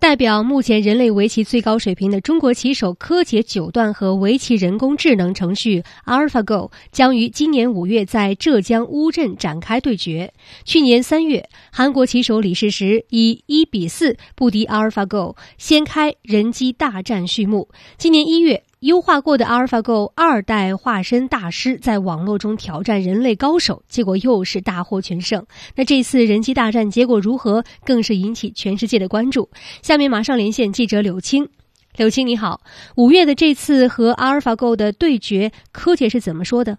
[0.01, 10.32] 代表目前人类围棋最高水平的中国棋手柯洁九段和围棋人工智能程序 AlphaGo 将于今年五月在浙江乌镇展开对决。
[10.64, 17.68] 去年三月，韩国棋手李世石以一比四不敌 AlphaGo，掀开人机大战序幕。
[17.96, 18.62] 今年一月。
[18.81, 25.45] 优化过的阿尔法 Go 二代化身大师在网络中挑战人类高手，结果又是大获全胜。
[25.74, 29.51] 那这次人机大战结果如何，更是引起全世界的关注。
[29.83, 31.49] 下面马上连线记者柳青。
[31.97, 32.61] 柳青你好，
[32.95, 36.79] 五月的这次和阿尔法 Go 的对决，柯洁是怎么说的？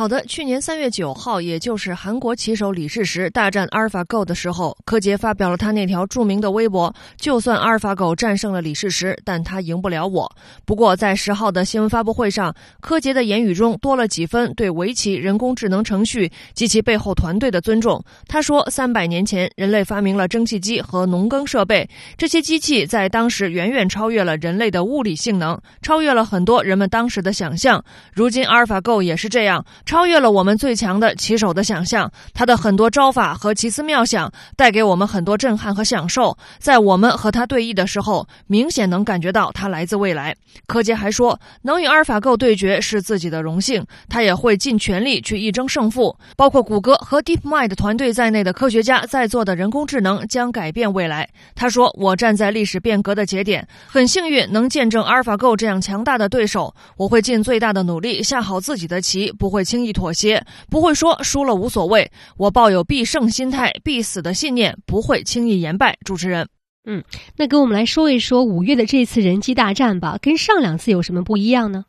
[0.00, 10.30] 好的，去年三月九号，也就是韩国棋手李世石大战阿尔法狗的时候，柯洁发表了他那条著名的微博：“就算阿尔法狗战胜了李世石，但他赢不了我。”
[10.64, 18.00] 不过，在十号的新闻发布会上，柯洁的言语中多了几分对围棋人工智能程序及其背后团队的尊重。
[18.28, 27.84] 他说：“三百年前，人类发明了蒸汽机和农耕设备，这些机器在当时远远超越了人类的物理性能，超越了很多人们当时的想象。
[28.12, 36.36] 如今，阿尔法狗也是这样。”超越了我们最强的棋手的想象，他的很多招法和奇思妙想带给我们很多震撼和享受。
[36.58, 40.36] 在我们和他对弈的时候，明显能感觉到他来自未来。
[40.66, 46.14] 柯洁还说，能与阿尔法狗对决是自己的荣幸，他也会尽全力去一争胜负。
[46.36, 51.26] 包括谷歌和 DeepMind 团队在内的科学家在做的人工智能将改变未来。
[51.54, 56.74] 他说：“我站在历史变革的节点，很幸运能见证阿尔法狗这样强大的对手。
[56.98, 62.10] 我会尽最大的努力下好自己的棋，不会轻。”轻易妥协，不会说输了无所谓。
[62.36, 65.96] 我抱有必胜心态、必死的信念，不会轻易言败。
[66.04, 66.48] 主持人，
[66.84, 67.04] 嗯，
[67.36, 71.84] 那给我们来说一说五月的这次人机大战吧，跟上两次有什么不一样呢？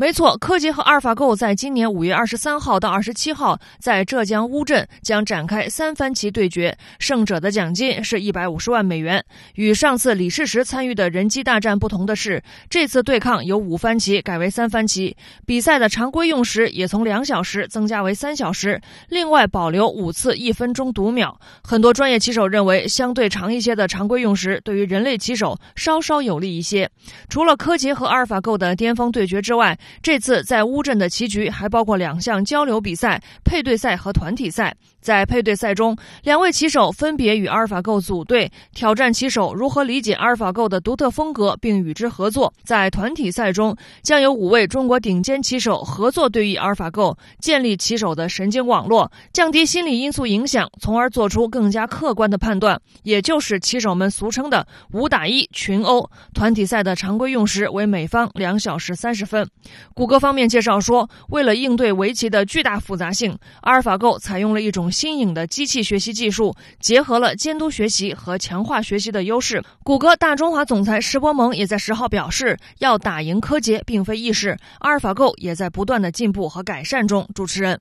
[0.00, 9.22] 没错，柯洁和阿尔法狗在今年五月二十三号到二十七号在浙江乌镇将展开三番棋对决，胜者的奖金是一百五十万美元。
[9.56, 18.80] 与上次李世石参与的人机大战不同的是，这次对抗由五番棋改为三番棋，比赛的常规用时也从两小时增加为三小时，
[19.10, 21.38] 另外保留五次一分钟读秒。
[21.62, 26.90] 很多专业棋手认为，相对长一些的常规用时对于人类棋手稍稍有利一些。
[27.28, 34.74] 除了柯洁和阿尔法狗的巅峰对决之外，这次在乌镇的棋局还包括两项交流比赛、配对赛和团体赛。
[35.00, 42.52] 在配对赛中，两位棋手分别与阿尔法狗组队，挑战棋手如何理解阿尔法狗的独特风格并与之合作。
[42.62, 56.08] 在团体赛中，将有五位中国顶尖棋手合作对弈阿尔法狗，建立棋手的神经网络，降低心理因素影响，从而做出更加客观的判断，也就是棋手们俗称的“五打一群殴”。
[56.34, 59.48] 团体赛的常规用时为每方两小时三十分。
[59.94, 69.62] 谷歌方面介绍说，为了应对围棋的巨大复杂性，阿尔法狗采用了一种新颖的机器学习技术，结合了监督学习和强化学习的优势。
[69.84, 77.28] 谷歌大中华总裁石博蒙也在十号表示，要打赢柯洁并非易事，阿尔法狗也在不断的进步和改善中。
[77.34, 77.80] 主持人，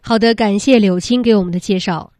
[0.00, 2.12] 好的，感谢柳青给我们的介绍。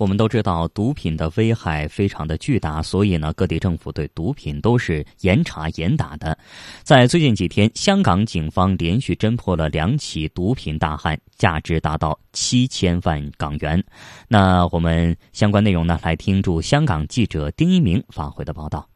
[0.00, 6.38] 我们都知道毒品的危害非常的巨大，所以呢，各地政府对毒品都是严查严打的。
[6.82, 13.84] 在最近几天，香港警方连续侦破了两起毒品大案，价值达到七千万港元。
[14.26, 18.89] 那我们相关内容呢，来听驻香港记者丁一鸣发回的报道。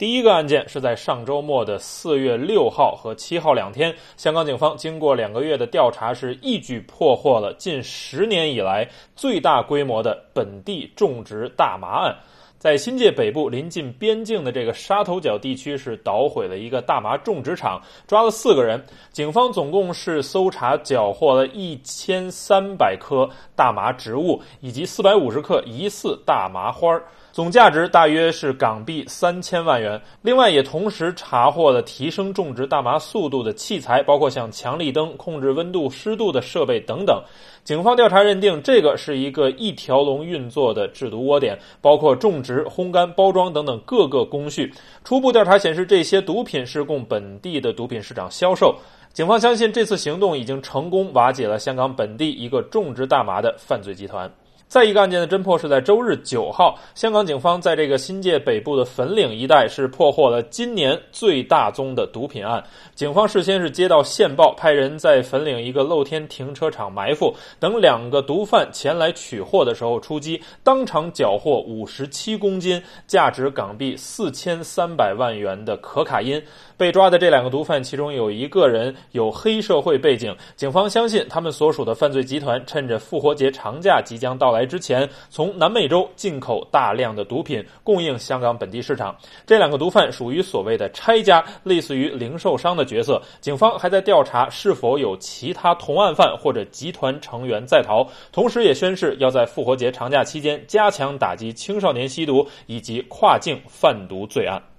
[0.00, 12.16] 第一个案件是在上周末的四月六号和七号两天，香港警方经过两个月的调查，是一举破获了近十年以来最大规模的本地种植大麻案。
[12.58, 18.82] 在新界北部临近边境的这个沙头角地区，是捣毁了一个大麻种植场，抓了四个人。
[19.12, 27.02] 警方总共是搜查缴获了一千三百棵大麻植物以及四百五十克疑似大麻花儿。
[27.32, 30.00] 总价值大约是港币三千万元。
[30.22, 37.22] 另外，也同时查获了提升种植大麻速度的器材，包括像强力灯、控制温度、湿度的设备等等。
[37.62, 44.72] 警方调查认定，这个是一个一条龙运作的制毒窝点，包括种植、烘干、包装等等各个工序。
[45.04, 48.74] 初步调查显示，这些毒品是供本地的毒品市场销售。
[49.12, 54.30] 警方相信，这次行动已经成功瓦解了香港本地一个种植大麻的犯罪集团。
[54.70, 62.62] 再一个案件的侦破是在周日九号，香港警方在这个新界北部的粉岭一带是破获了今年最大宗的毒品案。
[62.94, 76.40] 警方事先是接到线报，派人在粉岭一个露天停车场埋伏，等两个毒贩前来取货的时候出击，当场缴获五十七公斤、价值港币四千三百万元的可卡因。
[76.80, 89.14] 被抓的这两个毒贩，其中有一个人有黑社会背景，警方相信他们所属的犯罪集团趁着复活节长假即将到来之前，从南美洲进口大量的毒品供应香港本地市场。
[89.46, 93.20] 这两个毒贩属于所谓的拆家，类似于零售商的角色。
[93.42, 104.69] 警方还在调查是否有其他同案犯或者集团成员在逃，同时也宣誓要在复活节长假期间加强打击青少年吸毒以及跨境贩毒罪案。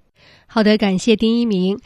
[0.53, 1.79] 好的，感谢丁一鸣。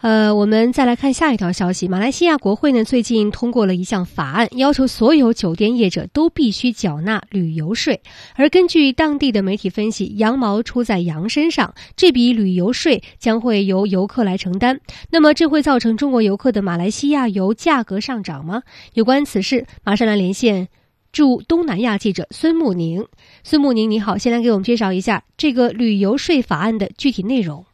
[0.00, 1.88] 呃，我们再来看下一条消息。
[1.88, 8.00] 马来西亚国会呢最近通过了一项法案，要求所有酒店业者都必须缴纳旅游税。
[8.36, 14.78] 而根据当地的媒体分析，羊毛出在羊身上，这笔旅游税将会由游客来承担。
[15.10, 18.62] 那么，这会造成中国游客的马来西亚游价格上涨吗？
[18.92, 20.68] 有关此事，马上来连线
[21.10, 23.04] 驻东南亚记者孙慕宁。
[23.42, 27.64] 孙慕宁，你好，先来给我们介绍一下这个旅游税法案的具体内容。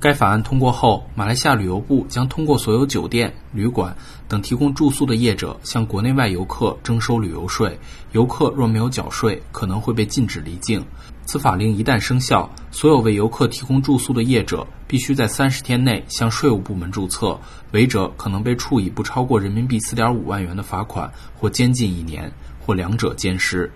[0.00, 3.94] 该法案通过后，马来西亚旅游部将通过所有酒店、旅馆
[4.26, 7.78] 等提供住宿的业者向国内外游客征收旅游税。
[8.12, 10.82] 游客若没有缴税，可能会被禁止离境。
[11.26, 17.38] 此法令一旦生效，所有为游客提供住宿的业者必须在三十天内向税务部门注册，
[17.72, 23.70] 违者可能被处以不超过人民币四点五万元的罚款，或监禁一年，或两者兼施。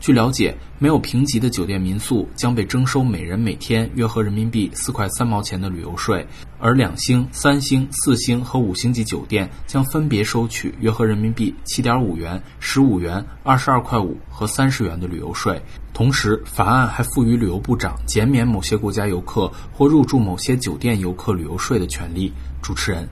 [0.00, 6.26] 据了解，没有评级的酒店民宿将被征收每人每天约合人民币四块三毛钱的旅游税，
[6.58, 15.60] 而两星、三星、四星和五星级酒店将分别收取约合人民币七点五元、十五元、二十二块五和三十元的旅游税。
[15.92, 22.32] 同时，法案还赋予旅游部长减免某些国家游客或入住某些酒店游客旅游税的权利。
[22.62, 23.06] 主持人，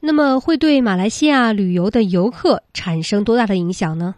[0.00, 4.14] 那么会对马来西亚旅游的游客产生多大的影响呢？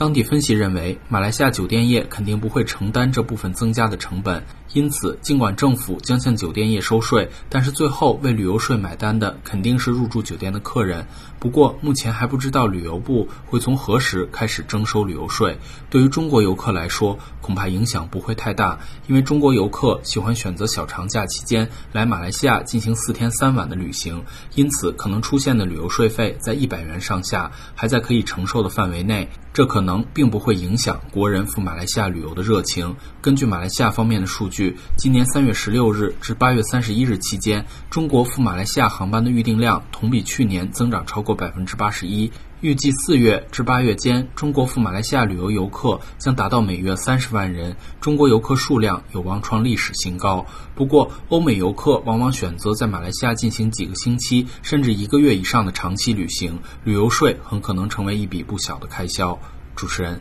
[0.00, 4.42] 当地分析认为，马来西亚酒店业肯定不会承担这部分增加的成本。
[4.72, 11.04] 因此，尽管政府将向酒店业收税，但是最后为旅游税买单的肯定是入住酒店的客人。
[11.40, 15.58] 不过，目前还不知道旅游部会从何时开始征收旅游税。
[15.88, 24.22] 对于中国游客来说，恐怕影响不会太大，因为中国游客喜欢选择小长假期间来马来西亚进行四天三晚的旅行，
[24.54, 29.28] 因此可能出现的旅游税费在一百元上下，还在可以承受的范围内。
[29.52, 32.94] 这可能并不会影响国人赴马来西亚旅游的热情。
[33.20, 34.59] 根据马来西亚方面的数据。
[34.96, 42.30] 今年三月十六日至八月三十一日期间，中国赴马来西亚航班的预订量同比去年增长超过百分之八十一。
[42.60, 50.44] 预计四月至八月间，中国赴马来西亚旅游游客将达到每月三十万人，中国游客数量有望创历史新高。
[50.74, 59.38] 不过，欧美游客往往选择在马来西亚进行几个星期甚至一个月以上的长期旅行，旅游税很可能成为一笔不小的开销。
[59.74, 60.20] 主持人，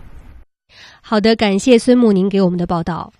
[1.01, 3.11] 好的，感谢孙慕宁给我们的报道。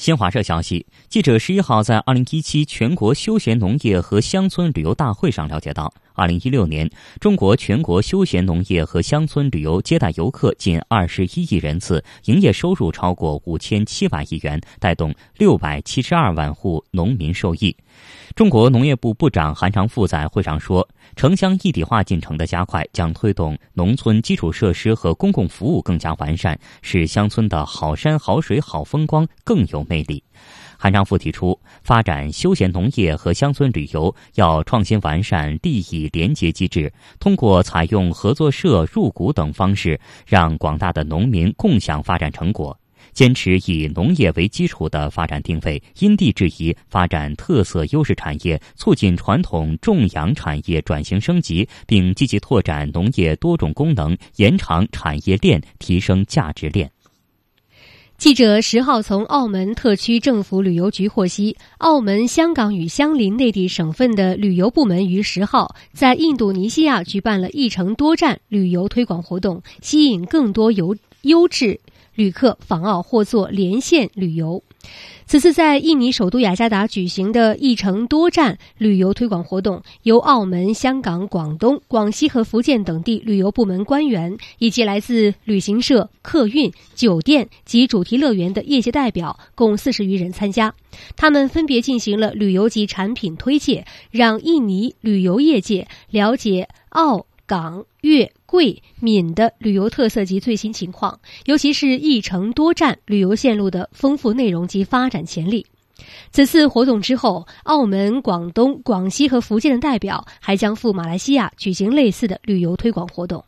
[0.00, 6.90] 新华社消息，记者十一号在二零一七全国休闲农业和乡村旅游大会上了解到，二零一六年
[7.20, 17.76] 中国全国休闲农业和乡村旅游接待游客近二十一亿人次，营业收入超过五千七百亿元，带动六百七十二万户农民受益。
[18.34, 30.22] 中国农业部部长韩长赋在会上说，城乡一体化进程的加快将推动农村基础设施和公共服务更加完善，使乡村的好山好水好风光更有魅力。
[30.78, 42.79] 韩长赋提出，发展休闲农业和乡村旅游要创新完善利益联结机制，通过采用合作社入股等方式，让广大的农民共享发展成果。
[43.12, 56.90] 坚持以农业为基础的发展定位，因地制宜发展特色优势产业，促进传统种养产业转型升级，并积极拓展农业多种功能，延长产业链，提升价值链。
[58.16, 71.80] 记者十号从澳门特区政府旅游局获悉，澳门、香港与相邻内地省份的旅游部门于十号在印度尼西亚举办了一城多站旅游推广活动，吸引更多优优质
[72.20, 74.62] 旅客访澳或做连线旅游。
[75.24, 90.74] 此次在印尼首都雅加达举行的一城多站旅游推广活动，由澳门、香港、广东、广西和福建等地旅游部门官员以及来自旅行社、客运、酒店及主题乐园的业界代表共四十余人参加。
[91.16, 97.24] 他们分别进行了旅游及产品推介，让印尼旅游业界了解澳。
[97.46, 105.64] 港、粤、桂、闽的旅游特色及最新情况，尤其是一城多站旅游线路的丰富内容及发展潜力。
[106.32, 113.44] 此次活动之后，澳门、广东、广西和福建的代表还将赴马来西亚举行类似的旅游推广活动。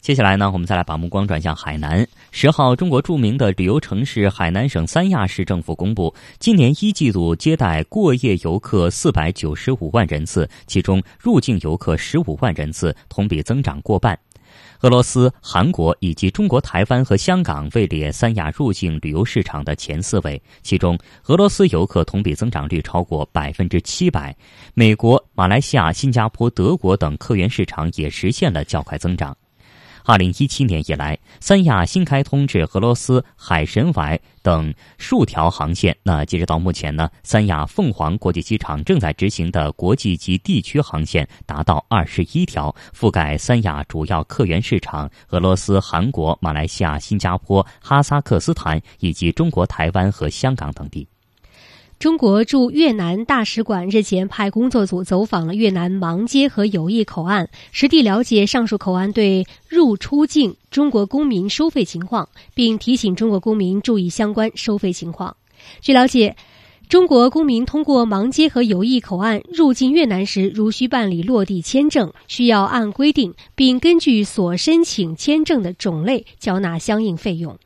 [0.00, 2.06] 接下来呢，我们再来把目光转向海南。
[2.30, 14.16] 十号，中国著名的旅游城市海南省三亚市政府公布，今年一季度接待过夜游客四百九十五万人次，其中入境游客十五万人次，同比增长过半。
[14.80, 24.36] 俄罗斯、韩国以及中国台湾和香港位列三亚入境旅游市场的前四位，其中俄罗斯游客同比增长率超过百分之七百，
[24.74, 29.36] 美国、马来西亚、新加坡、德国等客源市场也实现了较快增长。
[30.06, 35.96] 二零一七年以来，三亚新开通至俄罗斯海参崴等数条航线。
[36.04, 51.08] 那截止到目前呢，三亚凤凰国际机场正在执行的国际及地区航线达到二十一条，覆盖三亚主要客源市场：俄罗斯、韩国、马来西亚、新加坡、哈萨克斯坦以及中国台湾和香港等地。
[51.98, 65.38] 中国驻越南大使馆日前派工作组走访了越南芒街和友谊口岸，实地了解上述口岸对入出境中国公民收费情况，并提醒中国公民注意相关收费情况。
[65.80, 66.36] 据了解，
[66.88, 77.58] 中国公民通过芒街和友谊口岸入境越南时，如需办理落地签证，需要按规定并根据所申请签证的种类缴纳相应费用。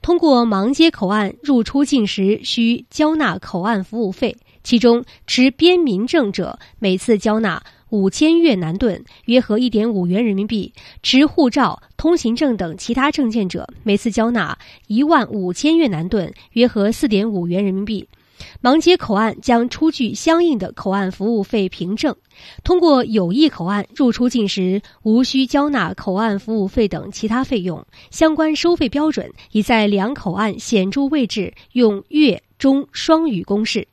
[0.00, 14.56] 通过芒街口岸入出境时需交纳口岸服务费，其中持边民证者每次交纳五千越南盾（约合一点五元人民币）；持护照、通行证等其他证件者每次交纳
[14.86, 18.06] 一万五千越南盾（约合四点五元人民币）。
[18.60, 22.14] 芒街口岸将出具相应的口岸服务费凭证。
[22.64, 27.86] 通过友谊口岸入出境时，无需交纳口岸服务费等其他费用。
[28.10, 33.86] 相关收费标准已在两口岸显著位置用粤中双语公示。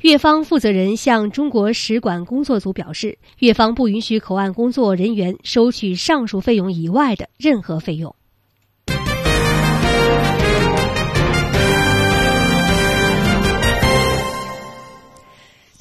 [0.00, 8.14] 越方负责人向中国使馆工作组表示，越方不允许口岸工作人员收取上述费用以外的任何费用。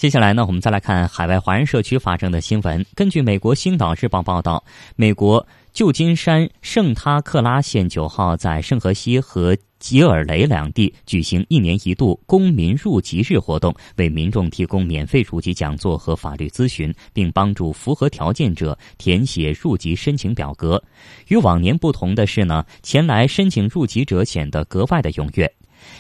[0.02, 2.84] 接下来呢，我们再来看海外华人社区发生的新闻。
[2.96, 4.64] 根据美国《星岛日报》报道，
[4.96, 20.84] 美国旧金山圣塔克拉县九号在圣荷西和吉尔雷两地举行一年一度公民入籍日活动，为民众提供免费入籍讲座和法律咨询，并帮助符合条件者填写入籍申请表格。
[21.28, 25.54] 与往年不同的是呢，前来申请入籍者显得格外的踊跃。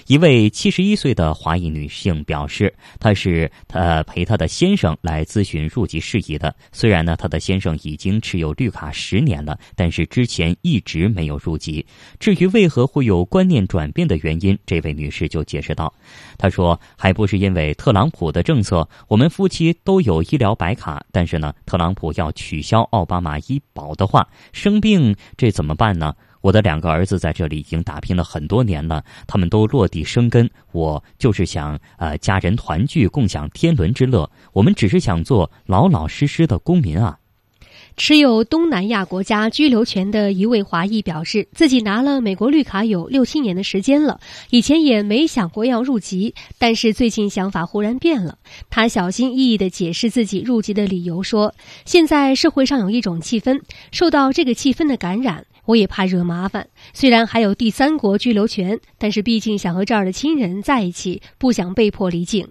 [0.07, 6.53] 一位七十一岁的华裔女性表示，她是她陪她的先生来咨询入籍事宜的。
[6.71, 11.85] 虽然呢，她的先生已经持有绿卡十年了，但是之前一直没有入籍。
[12.19, 15.93] 至于为何会有观念转变的原因，这位女士就解释道
[16.37, 30.49] ：“她说，还不是因为特朗普的政策，我们夫妻都有医疗白卡，但是呢，特朗普要取消奥巴马医保的话，生病这怎么办呢？”我的两个儿子在这里已经打拼了很多年了，他们都落地生根。
[30.71, 34.29] 我就是想，呃，家人团聚，共享天伦之乐。
[34.53, 37.19] 我们只是想做老老实实的公民啊。
[37.97, 48.37] 持有东南亚国家居留权的一位华裔表示，自己拿了美国绿卡有六七年的时间了，以前也没想过要入籍，但是最近想法忽然变了。
[48.69, 51.53] 他小心翼翼地解释自己入籍的理由，说
[51.85, 53.61] ：“现在社会上有一种气氛，
[53.91, 56.67] 受到这个气氛的感染。”我也怕惹麻烦。
[56.93, 62.45] 虽然还有第三国居留权，但是毕竟想和这儿的亲人在一起，不想被迫离境。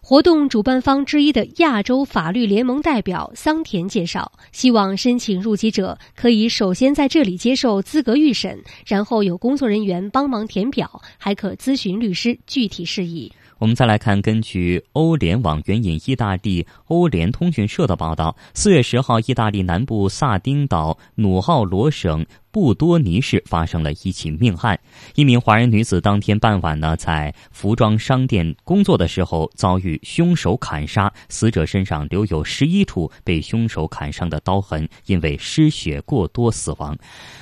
[0.00, 13.32] 活动主办方之一的亚洲法律联盟代表桑田介绍，希望申请入籍者可以首先在这里接受资格预审，然后有工作人员帮忙填表，还可咨询律师具体事宜。
[13.58, 22.26] 我们再来看，根据欧联网援引意大利欧联通讯社的报道，四月十号，意大利南部萨丁岛努奥罗省。
[22.52, 24.78] 布多尼市发生了一起命案，
[25.14, 36.94] 一名华人女子当天傍晚呢，在服装商店工作的时候遭遇凶手砍杀，死者身上留有十一处被凶手砍伤的刀痕，因为失血过多死亡。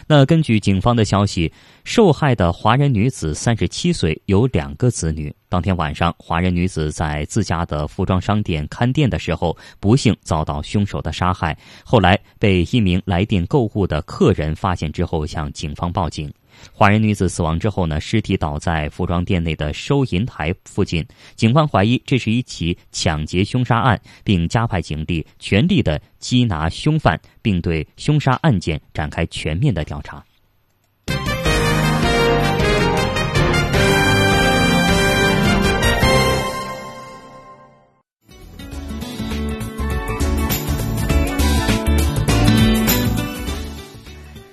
[0.07, 1.53] 那根据警方的消息，
[1.83, 5.35] 受害的华人女子三十七岁，有两个子女。
[5.49, 14.93] 当天晚上，华人女子在自家的服装商店看店的时候，不幸遭到凶手的杀害，后来被一名来店购物的客人发现。
[15.01, 16.31] 之后向警方报警，
[16.75, 21.03] 华人女子死亡之后呢，尸体倒在服装店内的收银台附近。
[21.37, 30.23] 警方怀疑这是一起抢劫凶杀案，并加派警力全力的缉拿凶犯，并对凶杀案件展开全面的调查。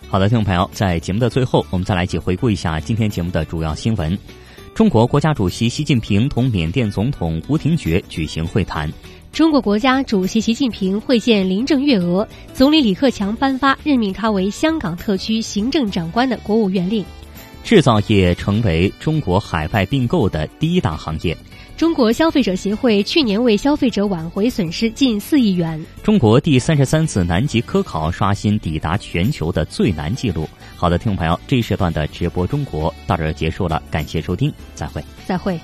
[0.10, 4.18] 好的，听众朋友，在节目的最后，我们再来一起回顾一下今天节目的主要新闻。
[4.74, 8.90] 中国国家主席习近平同缅甸总统吴廷觉举行会谈。
[9.34, 17.04] 中国国家主席习近平会见林郑月娥，总理李克强颁发任命他为香港特区行政长官的国务院令。
[17.66, 21.38] 制造业成为中国海外并购的第一大行业。
[21.78, 25.80] 中国消费者协会去年为消费者挽回损失近四亿元。
[26.02, 30.50] 中国第三十三次南极科考刷新抵达全球的最难记录。
[30.76, 35.60] 好的，听众朋友，这一时段的直播中国到这儿结束了，感谢收听，再会，再会。